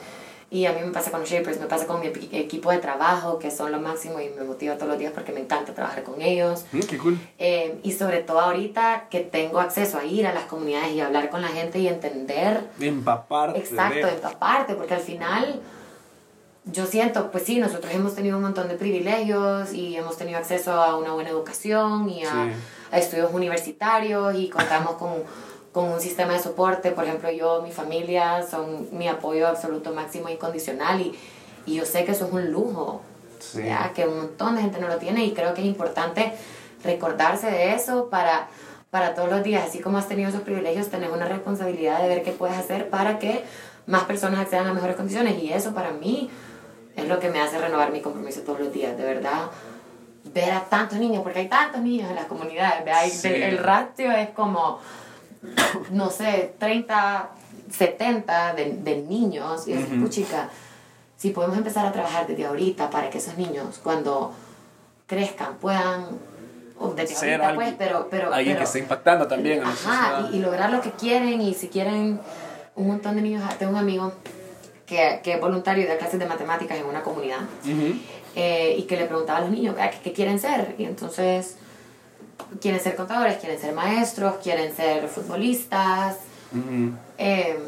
[0.52, 3.40] y a mí me pasa con los Shapers, me pasa con mi equipo de trabajo,
[3.40, 6.22] que son lo máximo y me motiva todos los días porque me encanta trabajar con
[6.22, 6.66] ellos.
[6.72, 7.18] Mm, qué cool.
[7.38, 11.30] Eh, y sobre todo ahorita que tengo acceso a ir a las comunidades y hablar
[11.30, 13.60] con la gente y entender Empaparte.
[13.60, 15.62] Exacto, de- empaparte, porque al final
[16.72, 20.74] yo siento, pues sí, nosotros hemos tenido un montón de privilegios y hemos tenido acceso
[20.74, 22.52] a una buena educación y a, Sí.
[22.92, 25.24] a estudios universitarios y contamos con,
[25.72, 26.92] con un sistema de soporte.
[26.92, 31.16] Por ejemplo, yo, mi familia son mi apoyo absoluto, máximo incondicional y,
[31.66, 33.02] y yo sé que eso es un lujo,
[33.40, 33.64] Sí.
[33.64, 36.34] ya, que un montón de gente no lo tiene y creo que es importante
[36.84, 38.48] recordarse de eso para,
[38.90, 39.66] para todos los días.
[39.68, 43.18] Así como has tenido esos privilegios, tenés una responsabilidad de ver qué puedes hacer para
[43.18, 43.44] que
[43.88, 46.30] más personas accedan a mejores condiciones y eso para mí
[47.00, 49.50] es lo que me hace renovar mi compromiso todos los días, de verdad.
[50.34, 52.84] Ver a tantos niños, porque hay tantos niños en las comunidades.
[52.94, 53.28] Hay- Sí.
[53.30, 54.80] el ratio es como,
[55.92, 57.30] no sé, 30,
[57.72, 59.68] 70 de, de niños.
[59.68, 60.02] Y es Ujú.
[60.02, 60.50] puchica,
[61.18, 64.34] si podemos empezar a trabajar desde ahorita para que esos niños, cuando
[65.08, 66.06] crezcan, puedan,
[66.96, 69.76] desde Ser ahorita, pues, alguien- pero, pero, Alguien pero- que esté impactando también la Ajá,
[69.76, 70.30] sociedad.
[70.32, 72.20] y, y lograr lo que quieren y si quieren
[72.76, 74.14] un montón de niños, tengo un amigo
[74.90, 77.42] que, que es voluntario y da clases de matemáticas en una comunidad.
[77.64, 77.94] Ujú.
[78.36, 80.76] Eh, y que le preguntaba a los niños ¿qué, qué quieren ser.
[80.78, 81.58] Y entonces,
[82.60, 86.18] quieren ser contadores, quieren ser maestros, quieren ser futbolistas.
[86.52, 86.94] Ujú.
[87.18, 87.60] Eh,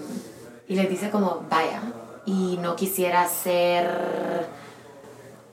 [0.67, 1.81] y les dice como, vaya,
[2.25, 4.47] y no quisiera ser,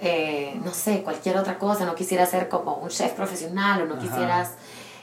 [0.01, 3.99] eh, no sé, cualquier otra cosa, no quisiera ser como un chef profesional o no
[3.99, 4.53] quisieras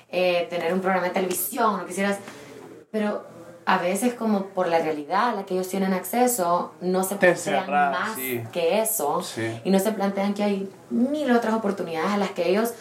[0.09, 2.17] eh, tener un programa de televisión, no quisieras...
[2.91, 3.34] Pero
[3.65, 7.31] a veces como por la realidad a la que ellos tienen acceso, no se Te
[7.33, 8.41] plantean más sí.
[8.51, 9.59] que eso Sí.
[9.63, 12.73] y no se plantean que hay mil otras oportunidades a las que ellos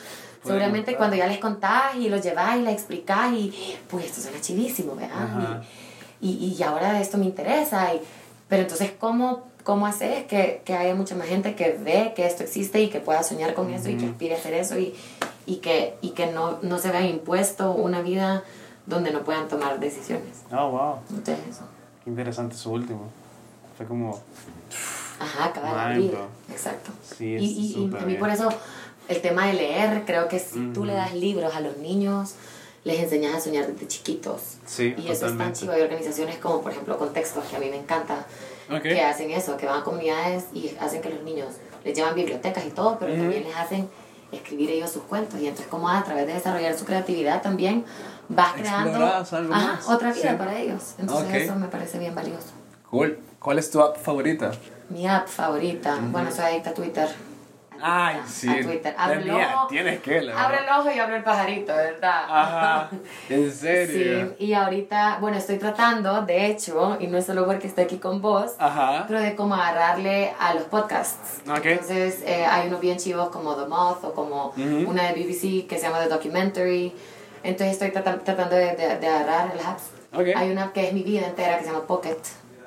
[0.43, 0.97] seguramente entrar.
[0.99, 4.95] cuando ya les contás y los llevás y les explicás y pues esto suena chivísimo,
[4.95, 5.63] ¿verdad?
[6.21, 7.95] Y, y, y ahora esto me interesa.
[7.95, 8.01] Y,
[8.47, 12.43] pero entonces, ¿cómo, cómo hacer que, que haya mucha más gente que ve que esto
[12.43, 14.95] existe y que pueda soñar con eso y que aspire a hacer eso y,
[15.47, 18.45] y que, y que no, no se vea impuesto una vida
[18.87, 20.43] donde no puedan tomar decisiones?
[20.53, 20.97] Oh, wow.
[21.11, 21.63] Entonces, eso.
[22.05, 23.09] Qué interesante su último.
[23.77, 24.21] Fue como.
[25.19, 26.19] Ajá, acabar de abrir.
[26.51, 26.91] Exacto.
[27.17, 28.49] Sí, es y, y, y a mí por eso
[29.09, 32.35] el tema de leer, creo que si tú le das libros a los niños,
[32.85, 34.41] les enseñas a soñar desde chiquitos.
[34.67, 35.73] Sí, y eso es tan chivo.
[35.73, 38.27] Hay organizaciones como, por ejemplo, Contextos, que a mí me encanta,
[38.71, 38.83] Ok.
[38.83, 41.49] que hacen eso, que van a comunidades y hacen que los niños
[41.85, 43.89] les llevan bibliotecas y todo, pero también les hacen
[44.33, 45.41] escribir ellos sus cuentos.
[45.41, 47.85] Y entonces, como a través de desarrollar su creatividad también
[48.29, 50.37] vas creando ajá, otra vida Sí.
[50.39, 50.95] para ellos.
[50.99, 51.35] Entonces, Ok.
[51.35, 52.53] eso me parece bien valioso.
[52.91, 53.19] Cool.
[53.39, 54.53] ¿Cuál es tu app favorita?
[54.89, 57.09] Mi app favorita, bueno, soy adicta a Twitter.
[57.87, 58.49] Ay, A- sí.
[58.49, 58.95] A Twitter.
[59.69, 62.23] Tienes que, la abro el ojo y abro el pajarito, ¿verdad?
[62.31, 62.89] Ajá.
[63.29, 64.35] ¿En serio?
[64.39, 67.99] Sí, y ahorita, bueno, estoy tratando, de hecho, y no es solo porque estoy aquí
[67.99, 69.05] con vos, Ajá.
[69.09, 71.41] pero de cómo agarrarle a los podcasts.
[71.51, 71.65] Ok.
[71.67, 74.89] Entonces, eh, hay unos bien chivos como The Moth o como Ujú.
[74.89, 76.95] una de BBC que se llama The Documentary.
[77.45, 79.83] Entonces, estoy trata- tratando de, de, de agarrar las apps.
[80.13, 80.29] Ok.
[80.35, 82.17] Hay una que es mi vida entera que se llama Pocket.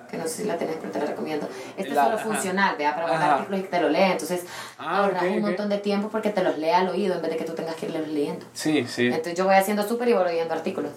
[0.09, 1.49] Que no sé si la tenés, pero te la recomiendo.
[1.75, 2.23] Esta La- es solo ajá.
[2.25, 4.11] funcional, vea, para guardar artículos y que te lo lea.
[4.13, 4.43] Entonces,
[4.77, 5.41] Ah, ahorras ok, un ok.
[5.41, 7.75] montón de tiempo porque te los lea al oído en vez de que tú tengas
[7.75, 8.45] que irlos leyendo.
[8.53, 9.07] Sí, sí.
[9.07, 10.91] Entonces yo voy haciendo súper y voy leyendo artículos.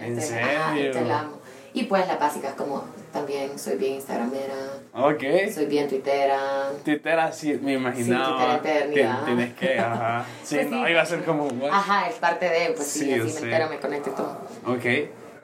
[0.00, 0.48] ¿En Entonces, serio?
[0.58, 1.38] Ajá, entonces la amo.
[1.74, 4.54] Y pues las básicas como también soy bien instagramera,
[4.92, 5.22] Ok.
[5.54, 6.70] soy bien twittera.
[6.84, 8.60] Twitter sí, me imaginaba.
[8.62, 8.68] Sí.
[8.94, 10.24] Tien- Tienes que, ajá.
[10.42, 10.90] Sí, Pues no, sí.
[10.92, 11.70] iba a ser como, what?
[11.72, 14.36] Ajá, es parte de, pues sí, así me entero, me conecto y todo.
[14.66, 14.84] Ok.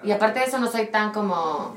[0.04, 1.76] Y aparte de eso no soy tan como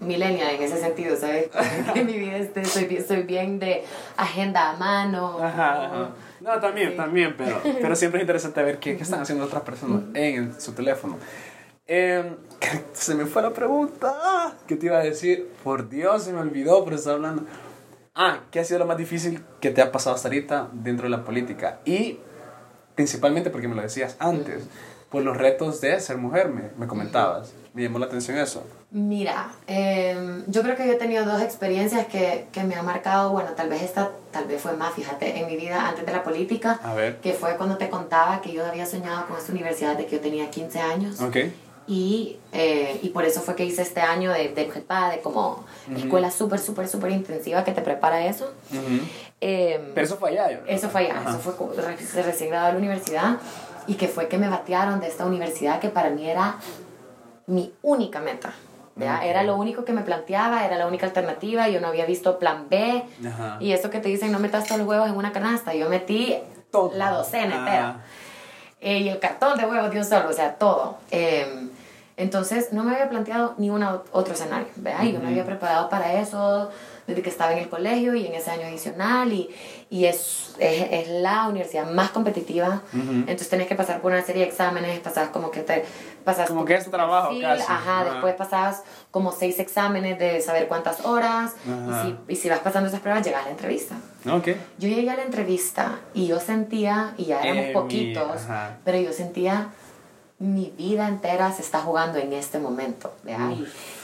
[0.00, 1.50] millennial en ese sentido, ¿sabes?
[1.94, 3.84] en mi vida este, soy, bien, soy bien de
[4.16, 5.38] agenda a mano.
[5.42, 6.08] Ajá, ajá.
[6.40, 10.04] No, también, también, pero, pero siempre es interesante ver qué, qué están haciendo otras personas
[10.14, 11.18] en su teléfono.
[11.92, 12.36] Em,
[12.92, 14.14] se me fue la pregunta.
[14.22, 15.50] Ah, ¿Qué te iba a decir?
[15.64, 17.42] Por Dios, se me olvidó, pero estaba hablando.
[18.14, 21.10] Ah, ¿qué ha sido lo más difícil que te ha pasado hasta ahorita dentro de
[21.10, 21.80] la política?
[21.84, 22.18] Y
[22.94, 24.68] principalmente porque me lo decías antes,
[25.10, 27.54] por los retos de ser mujer, me, me comentabas.
[27.74, 28.64] Me llamó la atención eso.
[28.92, 33.30] Mira, em, yo creo que yo he tenido dos experiencias que, que me han marcado,
[33.30, 36.22] bueno, tal vez esta, tal vez fue más, fíjate, en mi vida antes de la
[36.22, 37.18] política, A ver.
[37.20, 40.20] que fue cuando te contaba que yo había soñado con esta universidad de que yo
[40.20, 41.20] tenía 15 años.
[41.20, 41.36] Ok.
[41.86, 45.64] Y, eh, y por eso fue que hice este año de, de prepa, de como
[45.96, 48.52] escuela súper, súper, súper intensiva que te prepara eso.
[48.70, 49.04] Ujú.
[49.40, 50.46] Em, Pero eso fue allá.
[50.48, 50.64] ¿verdad?
[50.68, 51.30] eso fue allá, Ajá.
[51.30, 53.38] eso fue recién graduada de la universidad
[53.86, 56.56] y que fue que me batearon de esta universidad que para mí era
[57.46, 58.52] mi única meta.
[58.96, 59.24] ¿ya?
[59.24, 62.66] Era lo único que me planteaba, era la única alternativa, yo no había visto plan
[62.68, 63.02] B
[63.58, 66.36] y eso que te dicen no metas todos los huevos en una canasta, yo metí
[66.70, 66.92] Todo.
[66.94, 67.58] la docena Ah.
[67.58, 68.00] entera.
[68.82, 70.96] Eh, y el cartón de huevos de un solo, o sea, todo.
[71.10, 71.68] Eh,
[72.22, 75.02] entonces, no me había planteado ni un otro escenario, ¿verdad?
[75.04, 76.70] Y yo me había preparado para eso
[77.06, 79.32] desde que estaba en el colegio y en ese año adicional.
[79.32, 79.50] Y,
[79.88, 82.82] y es, es, es la universidad más competitiva.
[82.92, 85.84] Entonces, tenés que pasar por una serie de exámenes, pasas como que te...
[86.24, 87.62] Pasas Como que es trabajo perfil, casi.
[87.62, 88.04] Ajá, Ajá.
[88.04, 91.54] después pasabas como seis exámenes de saber cuántas horas.
[91.66, 93.96] Y si, y si vas pasando esas pruebas, llegas a la entrevista.
[94.30, 94.48] Ok.
[94.78, 98.42] Yo llegué a la entrevista y yo sentía, y ya éramos Eh, poquitos,
[98.84, 99.68] pero yo sentía
[100.40, 103.12] mi vida entera se está jugando en este momento.
[103.22, 103.50] ¿verdad?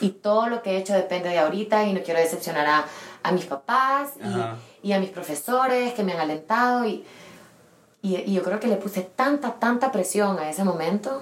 [0.01, 2.85] Y, y todo lo que he hecho depende de ahorita y no quiero decepcionar a,
[3.23, 4.11] a mis papás
[4.83, 6.85] y, y a mis profesores que me han alentado.
[6.87, 7.05] Y,
[8.03, 11.21] y, y yo creo que le puse tanta, tanta presión a ese momento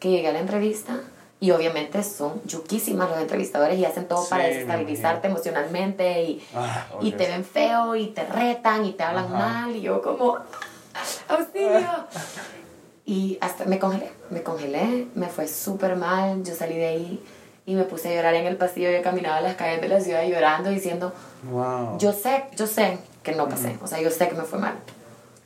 [0.00, 1.00] que llegué a la entrevista.
[1.40, 6.86] Y obviamente son yuquísimas los entrevistadores y hacen todo Sí, para desestabilizarte emocionalmente y, Ah,
[7.00, 9.34] y te ven feo y te retan y te hablan Ajá.
[9.34, 10.38] mal y yo como
[11.28, 11.80] auxilio
[13.12, 17.22] y hasta me congelé me congelé me fue súper mal yo salí de ahí
[17.66, 20.24] y me puse a llorar en el pasillo yo caminaba las calles de la ciudad
[20.24, 21.12] llorando diciendo
[21.50, 21.98] Wow.
[21.98, 24.74] yo sé yo sé que no pasé o sea yo sé que me fue mal.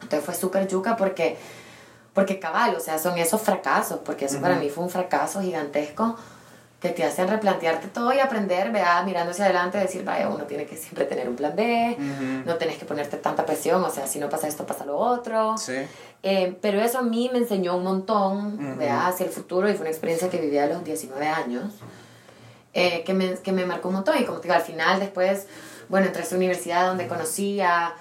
[0.01, 1.37] Entonces fue súper yuca porque
[2.15, 6.17] porque cabal o sea son esos fracasos porque eso para mí fue un fracaso gigantesco
[6.89, 10.67] que te hacen replantearte todo y aprender, vea, mirando hacia adelante, decir, vaya, uno tiene
[10.67, 11.97] que siempre tener un plan B,
[12.45, 15.57] no tenés que ponerte tanta presión, o sea, si no pasa esto, pasa lo otro.
[15.59, 15.75] Sí.
[16.23, 19.83] Eh, pero eso a mí me enseñó un montón, vea, hacia el futuro y fue
[19.83, 21.75] una experiencia que viví a los 19 años,
[22.75, 25.47] eh, que, me, que me marcó un montón y como te digo, al final después,
[25.89, 27.95] bueno, entré a esa universidad donde conocí a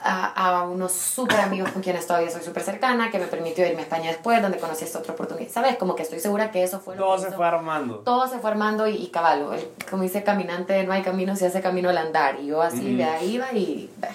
[0.00, 3.80] a, a unos súper amigos con quienes todavía soy súper cercana, que me permitió irme
[3.80, 5.50] a España después, donde conocí esta otra oportunidad.
[5.50, 5.76] ¿Sabes?
[5.76, 7.96] Como que estoy segura que eso fue lo Todo que se hizo- fue armando.
[7.98, 9.52] Todo se fue armando y, y caballo.
[9.54, 12.38] El- como dice caminante, no hay camino, se hace camino al andar.
[12.40, 14.08] Y yo así de ahí iba y bah,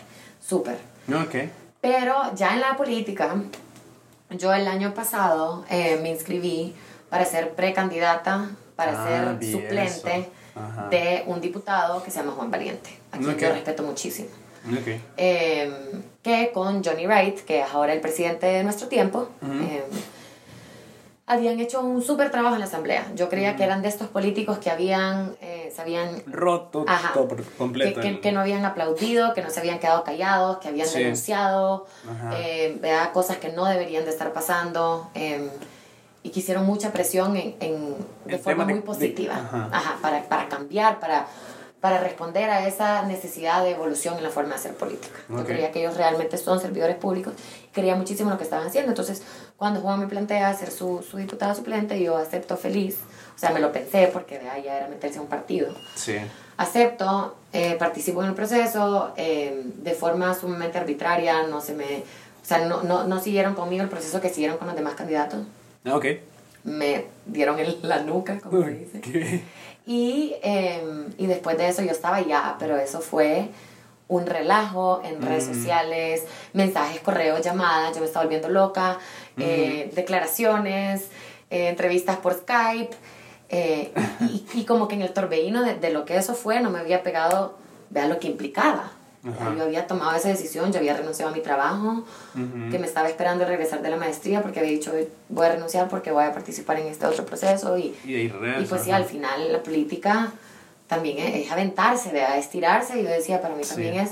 [0.45, 0.77] súper.
[1.13, 1.49] Ok.
[1.81, 3.35] Pero ya en la política,
[4.29, 6.73] yo el año pasado eh, me inscribí
[7.09, 10.29] para ser precandidata, para Ah, ser suplente
[10.89, 14.29] de un diputado que se llama Juan Valiente, a quien yo respeto muchísimo.
[14.65, 14.87] Ok.
[15.17, 15.71] Eh,
[16.21, 19.83] que con Johnny Wright, que es ahora el presidente de nuestro tiempo, eh,
[21.25, 23.05] habían hecho un súper trabajo en la asamblea.
[23.15, 27.13] Yo creía que eran de estos políticos que habían, eh, se habían Roto Ajá.
[27.13, 28.01] todo por completo.
[28.01, 30.99] que, que- que no habían aplaudido, que no se habían quedado callados, que habían Sí.
[30.99, 31.85] denunciado,
[32.33, 35.09] eh, vea, cosas que no deberían de estar pasando
[36.25, 37.95] y que hicieron mucha presión en, en-
[38.25, 39.69] de El forma muy de- positiva ajá.
[39.71, 41.25] Ajá, para, para cambiar, para,
[41.83, 45.19] para responder a esa necesidad de evolución en la forma de hacer política.
[45.27, 45.47] Yo Ok.
[45.47, 47.33] creía que ellos realmente son servidores públicos
[47.73, 48.89] quería muchísimo lo que estaban haciendo.
[48.91, 49.21] Entonces,
[49.57, 52.99] cuando Juan me plantea ser su, su diputada suplente, yo acepto feliz.
[53.35, 56.15] O sea, me lo pensé porque de ahí ya era meterse a un partido Sí.
[56.55, 62.45] acepto, eh, participo en el proceso eh, de forma sumamente arbitraria, no se me, o
[62.45, 65.41] sea, no, no, no siguieron conmigo el proceso que siguieron con los demás candidatos,
[65.83, 66.05] Ah, Ok.
[66.63, 69.43] me dieron en la nuca, como se dice.
[69.85, 73.49] Y, eh, y después de eso yo estaba ya, pero eso fue
[74.07, 76.23] un relajo en redes sociales,
[76.53, 78.99] mensajes, correos, llamadas, yo me estaba volviendo loca,
[79.37, 81.07] eh, declaraciones,
[81.49, 82.95] eh, entrevistas por Skype,
[83.49, 86.69] eh, y, y como que en el torbellino de, de lo que eso fue no
[86.69, 87.57] me había pegado,
[87.89, 88.91] vea lo que implicaba.
[89.25, 89.53] Ajá.
[89.55, 92.03] Yo había tomado esa decisión, yo había renunciado a mi trabajo,
[92.69, 94.91] que me estaba esperando regresar de la maestría porque había dicho
[95.29, 98.83] voy a renunciar porque voy a participar en este otro proceso y, Y y pues
[98.83, 100.31] sí, al final la política
[100.87, 102.37] también es, es aventarse, ¿verdad?
[102.37, 102.99] estirarse.
[102.99, 103.69] Y yo decía, para mí Sí.
[103.75, 104.11] también es,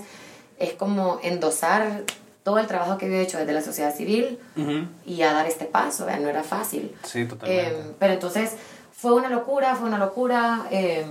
[0.59, 2.03] es como endosar
[2.43, 4.85] todo el trabajo que había hecho desde la sociedad civil Ujú.
[5.05, 6.05] y a dar este paso.
[6.21, 6.95] No era fácil.
[7.03, 7.67] Sí, totalmente.
[7.69, 8.53] Eh, pero entonces
[8.95, 10.65] fue una locura, fue una locura.
[10.71, 11.05] eh,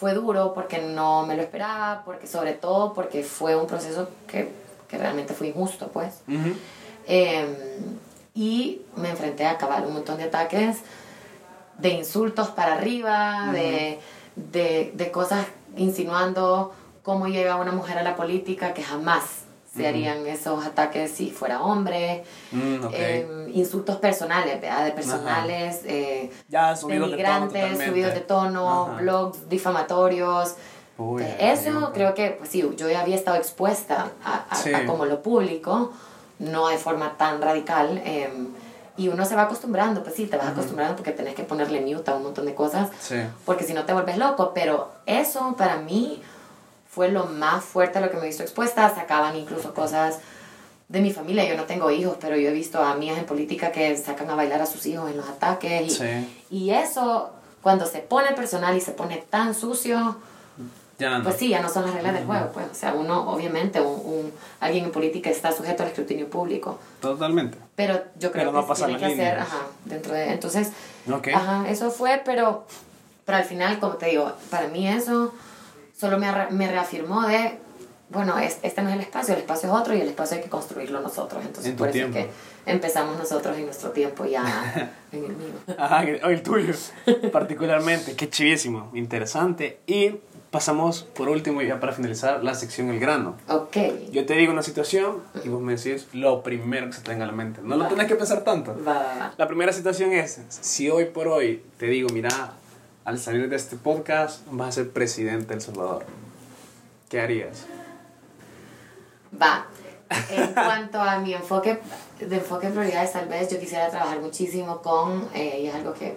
[0.00, 4.50] fue duro porque no me lo esperaba, porque sobre todo porque fue un proceso que,
[4.88, 6.22] que realmente fue injusto, pues.
[7.06, 7.78] Eh,
[8.34, 10.78] y me enfrenté a acabar un montón de ataques,
[11.76, 13.98] de insultos para arriba, de,
[14.36, 15.44] de, de cosas
[15.76, 16.72] insinuando
[17.02, 19.39] cómo llega una mujer a la política, que jamás
[19.74, 22.24] se harían esos ataques si fuera hombre.
[22.52, 22.80] Mm.
[22.92, 24.84] Eh, insultos personales, ¿verdad?
[24.84, 27.86] De personales, eh, Ya, subidos de tono denigrantes, totalmente.
[27.88, 29.00] subidos de tono, Ajá.
[29.00, 30.54] blogs difamatorios.
[30.98, 34.56] Uy, Eh, ay, Eso creo que, pues sí, yo ya había estado expuesta a, a-
[34.56, 34.72] Sí.
[34.74, 35.92] a como lo público,
[36.38, 38.00] no de forma tan radical.
[38.04, 38.28] eh,
[38.96, 42.10] y uno se va acostumbrando, pues sí, te vas acostumbrando porque tenés que ponerle mute
[42.10, 43.16] a un montón de cosas, Sí.
[43.46, 44.50] porque si no te vuelves loco.
[44.52, 46.20] Pero eso para mí
[46.90, 48.92] fue lo más fuerte a lo que me he visto expuesta.
[48.94, 50.18] Sacaban incluso cosas
[50.88, 51.44] de mi familia.
[51.44, 54.34] Yo no tengo hijos, pero yo he visto a amigas en política que sacan a
[54.34, 55.82] bailar a sus hijos en los ataques.
[55.86, 56.44] Y, Sí.
[56.50, 57.30] y eso,
[57.62, 60.16] cuando se pone personal y se pone tan sucio,
[60.98, 61.22] Ya no.
[61.24, 62.50] pues sí, ya no son las reglas del juego.
[62.52, 62.66] Pues.
[62.72, 66.78] O sea, uno, obviamente, un, un- alguien en política está sujeto al escrutinio público.
[67.00, 67.56] Totalmente.
[67.76, 69.40] Pero yo creo Pero no que tiene que las hacer, líneas.
[69.48, 70.32] ajá, dentro de...
[70.32, 70.70] Entonces,
[71.10, 71.28] Ok.
[71.28, 72.64] ajá, eso fue, pero,
[73.24, 75.32] pero al final, como te digo, para mí eso
[76.00, 77.58] solo me, me reafirmó de,
[78.08, 80.42] bueno, es- este no es el espacio, el espacio es otro y el espacio hay
[80.42, 81.44] que construirlo nosotros.
[81.44, 82.18] Entonces, En por eso tiempo.
[82.18, 82.24] es
[82.64, 84.42] que empezamos nosotros en nuestro tiempo ya
[85.12, 85.52] en el mío.
[85.78, 86.72] Ajá, que- o el tuyo,
[87.32, 88.14] particularmente.
[88.16, 89.80] Qué chivísimo, interesante.
[89.86, 90.16] Y
[90.50, 93.36] pasamos, por último, ya para finalizar, la sección El grano.
[93.48, 93.76] Ok.
[94.10, 97.24] Yo te digo una situación y vos me decís lo primero que se te venga
[97.24, 97.60] a la mente.
[97.62, 97.88] No lo Va.
[97.88, 98.74] tenés que pensar tanto.
[98.86, 99.34] Va, va, va.
[99.36, 102.54] La primera situación es, si hoy por hoy te digo, mira,
[103.04, 106.04] al salir de este podcast vas a ser presidente de El Salvador,
[107.08, 107.66] ¿qué harías?
[109.40, 109.66] Va.
[110.30, 111.80] En cuanto a mi enfoque,
[112.18, 115.94] de enfoque de prioridades, tal vez yo quisiera trabajar muchísimo con, eh, y es algo
[115.94, 116.16] que,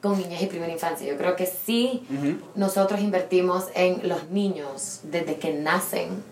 [0.00, 1.06] con niñez y primera infancia.
[1.06, 2.04] Yo creo que sí
[2.54, 6.22] nosotros invertimos en los niños desde que nacen.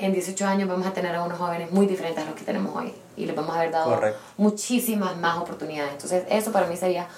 [0.00, 2.76] En 18 años vamos a tener a unos jóvenes muy diferentes a los que tenemos
[2.76, 4.20] hoy y les vamos a haber dado Correcto.
[4.36, 5.92] muchísimas más oportunidades.
[5.92, 7.08] Entonces, eso para mí sería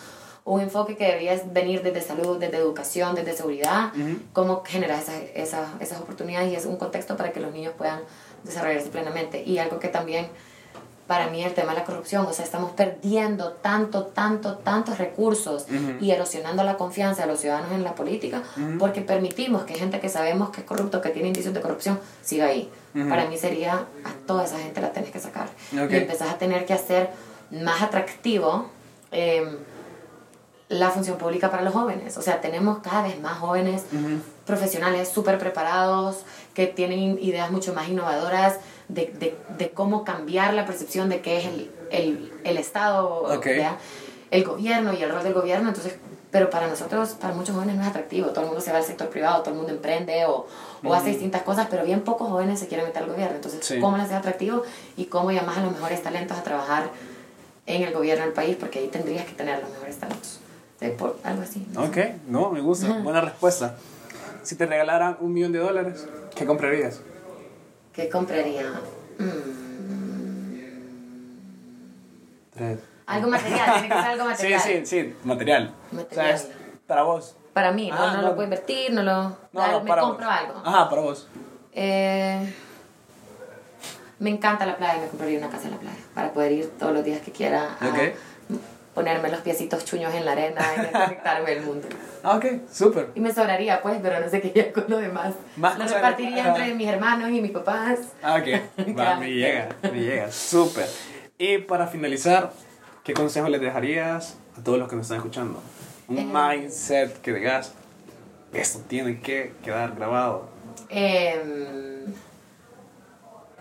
[0.45, 3.93] un enfoque que debería venir desde salud, desde educación, desde seguridad,
[4.33, 8.01] cómo generar esas, esas, esas oportunidades y es un contexto para que los niños puedan
[8.45, 9.43] desarrollarse plenamente.
[9.45, 10.27] Y algo que también
[11.11, 12.25] para mí el tema de la corrupción.
[12.25, 15.67] O sea, estamos perdiendo tanto, tanto, tantos recursos
[16.01, 18.45] y erosionando la confianza de los ciudadanos en la política
[18.79, 22.47] porque permitimos que gente que sabemos que es corrupto, que tiene indicios de corrupción, siga
[22.47, 22.71] ahí.
[23.09, 25.49] Para mí sería a toda esa gente la tenés que sacar.
[25.73, 27.11] Y empezás a tener que hacer
[27.51, 28.71] más atractivo.
[29.11, 29.57] Em,
[30.71, 32.17] la función pública para los jóvenes.
[32.17, 33.83] O sea, tenemos cada vez más jóvenes
[34.47, 36.19] profesionales súper preparados,
[36.55, 38.59] que tienen ideas mucho más innovadoras
[38.89, 43.27] de, de, de, cómo cambiar la percepción de qué es el, el, el Estado,
[44.31, 45.69] el gobierno y el rol del gobierno.
[45.69, 45.97] Entonces,
[46.31, 48.29] pero para nosotros, para muchos jóvenes no es atractivo.
[48.29, 50.47] Todo el mundo se va al sector privado, todo el mundo emprende o,
[50.85, 53.35] o hace distintas cosas, pero bien pocos jóvenes se quieren meter al gobierno.
[53.35, 54.63] Entonces, ¿cómo les hace atractivo
[54.97, 56.91] y cómo llamas a los mejores talentos a trabajar
[57.67, 58.57] en el gobierno del país?
[58.59, 60.40] Porque ahí tendrías que tener los mejores talentos
[60.97, 61.67] por algo así.
[61.77, 61.97] ok,
[62.29, 62.89] no, me gusta.
[62.99, 63.77] Buena respuesta.
[64.43, 67.01] Si te regalaran un millón de dólares, ¿qué comprarías?
[67.93, 68.63] ¿Qué compraría?
[69.19, 69.61] Mm.
[72.55, 72.79] Tres.
[73.07, 74.61] Algo material, tiene que ser algo material.
[74.61, 75.75] Sí, sí, sí, material.
[75.93, 76.35] Material.
[76.35, 76.49] O sea,
[76.87, 77.37] para vos.
[77.53, 78.29] Para mí, no, Ah, no, no.
[78.29, 79.23] lo puedo invertir, no lo...
[79.53, 80.35] No, me para compro vos.
[80.35, 80.63] algo.
[80.65, 81.29] Ajá, para vos.
[81.73, 82.55] Eh,
[84.21, 86.93] me encanta la playa, me compraría una casa en la playa para poder ir todos
[86.93, 87.89] los días que quiera a.
[89.01, 91.89] ponerme los piecitos chuños en la arena y desconectarme del mundo.
[92.23, 93.09] Ah, ok, súper.
[93.15, 95.35] Y me sobraría, pues, pero no sé qué haría con lo demás.
[95.57, 97.99] Más lo repartiría entre mis hermanos y mis papás.
[98.23, 98.97] Ah, ok.
[98.99, 100.31] Va, me llega, me llega.
[100.31, 100.87] Súper.
[101.39, 102.53] Y para finalizar,
[103.05, 105.63] ¿qué consejo les dejarías a todos los que nos están escuchando?
[106.09, 106.27] Un Eh.
[106.31, 107.73] mindset que digas,
[108.53, 110.51] esto tiene que quedar grabado.
[110.91, 112.13] Em,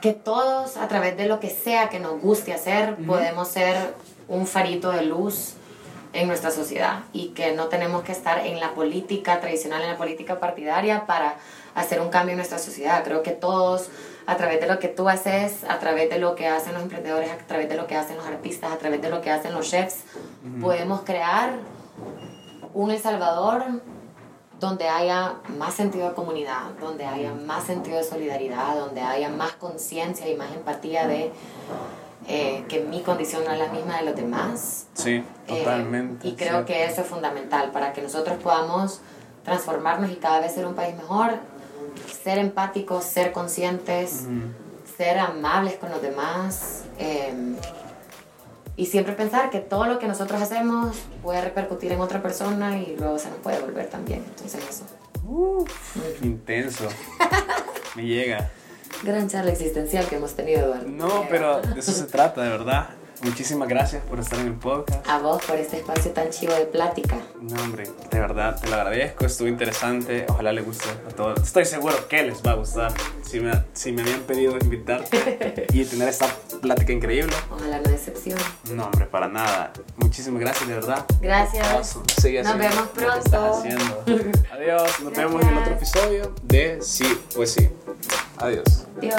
[0.01, 3.93] que todos, a través de lo que sea que nos guste hacer, podemos ser
[4.29, 5.55] un farito de luz
[6.13, 9.97] en nuestra sociedad y que no tenemos que estar en la política tradicional, en la
[9.97, 11.35] política partidaria para
[11.75, 13.03] hacer un cambio en nuestra sociedad.
[13.03, 13.89] Creo que todos,
[14.25, 17.31] a través de lo que tú haces, a través de lo que hacen los emprendedores,
[17.31, 19.69] a través de lo que hacen los artistas, a través de lo que hacen los
[19.69, 20.03] chefs,
[20.61, 21.53] podemos crear
[22.73, 23.63] un El Salvador
[24.59, 29.53] donde haya más sentido de comunidad, donde haya más sentido de solidaridad, donde haya más
[29.53, 31.31] conciencia y más empatía de
[32.29, 34.85] eh, que mi condición no es la misma de los demás.
[34.93, 36.27] Sí, Eh, totalmente.
[36.27, 39.01] y creo que eso es fundamental para que nosotros podamos
[39.43, 41.31] transformarnos y cada vez ser un país mejor,
[42.23, 44.25] ser empáticos, ser conscientes,
[44.97, 46.83] ser amables con los demás.
[46.99, 47.33] eh,
[48.77, 52.95] y siempre pensar que todo lo que nosotros hacemos puede repercutir en otra persona y
[52.97, 54.23] luego se nos puede volver también.
[54.29, 54.85] Entonces eso.
[56.21, 56.87] Intenso.
[57.95, 58.49] Me llega.
[59.03, 60.87] Gran charla existencial que hemos tenido, Eduardo.
[60.87, 62.89] No, pero de eso se trata, de verdad.
[63.21, 65.05] Muchísimas gracias por estar en el podcast.
[65.07, 67.17] A vos por este espacio tan chivo de plática.
[67.41, 71.41] No, hombre, de verdad, te lo agradezco, estuvo interesante, ojalá le guste a todos.
[71.43, 72.93] Estoy seguro que les va a gustar.
[73.23, 76.27] Si me, si me habían pedido invitarte y tener esta
[76.61, 78.41] plática increíble, Ojalá no decepcione.
[78.73, 79.73] no, hombre, para nada.
[79.97, 81.05] Muchísimas gracias, de verdad.
[81.21, 81.97] Gracias.
[82.21, 82.89] Sigue Nos haciendo vemos
[83.21, 83.59] pronto.
[83.59, 84.03] haciendo.
[84.53, 87.69] Adiós, nos vemos en el otro episodio de Sí, pues sí.
[88.37, 88.87] Adiós.
[89.01, 89.15] Dios.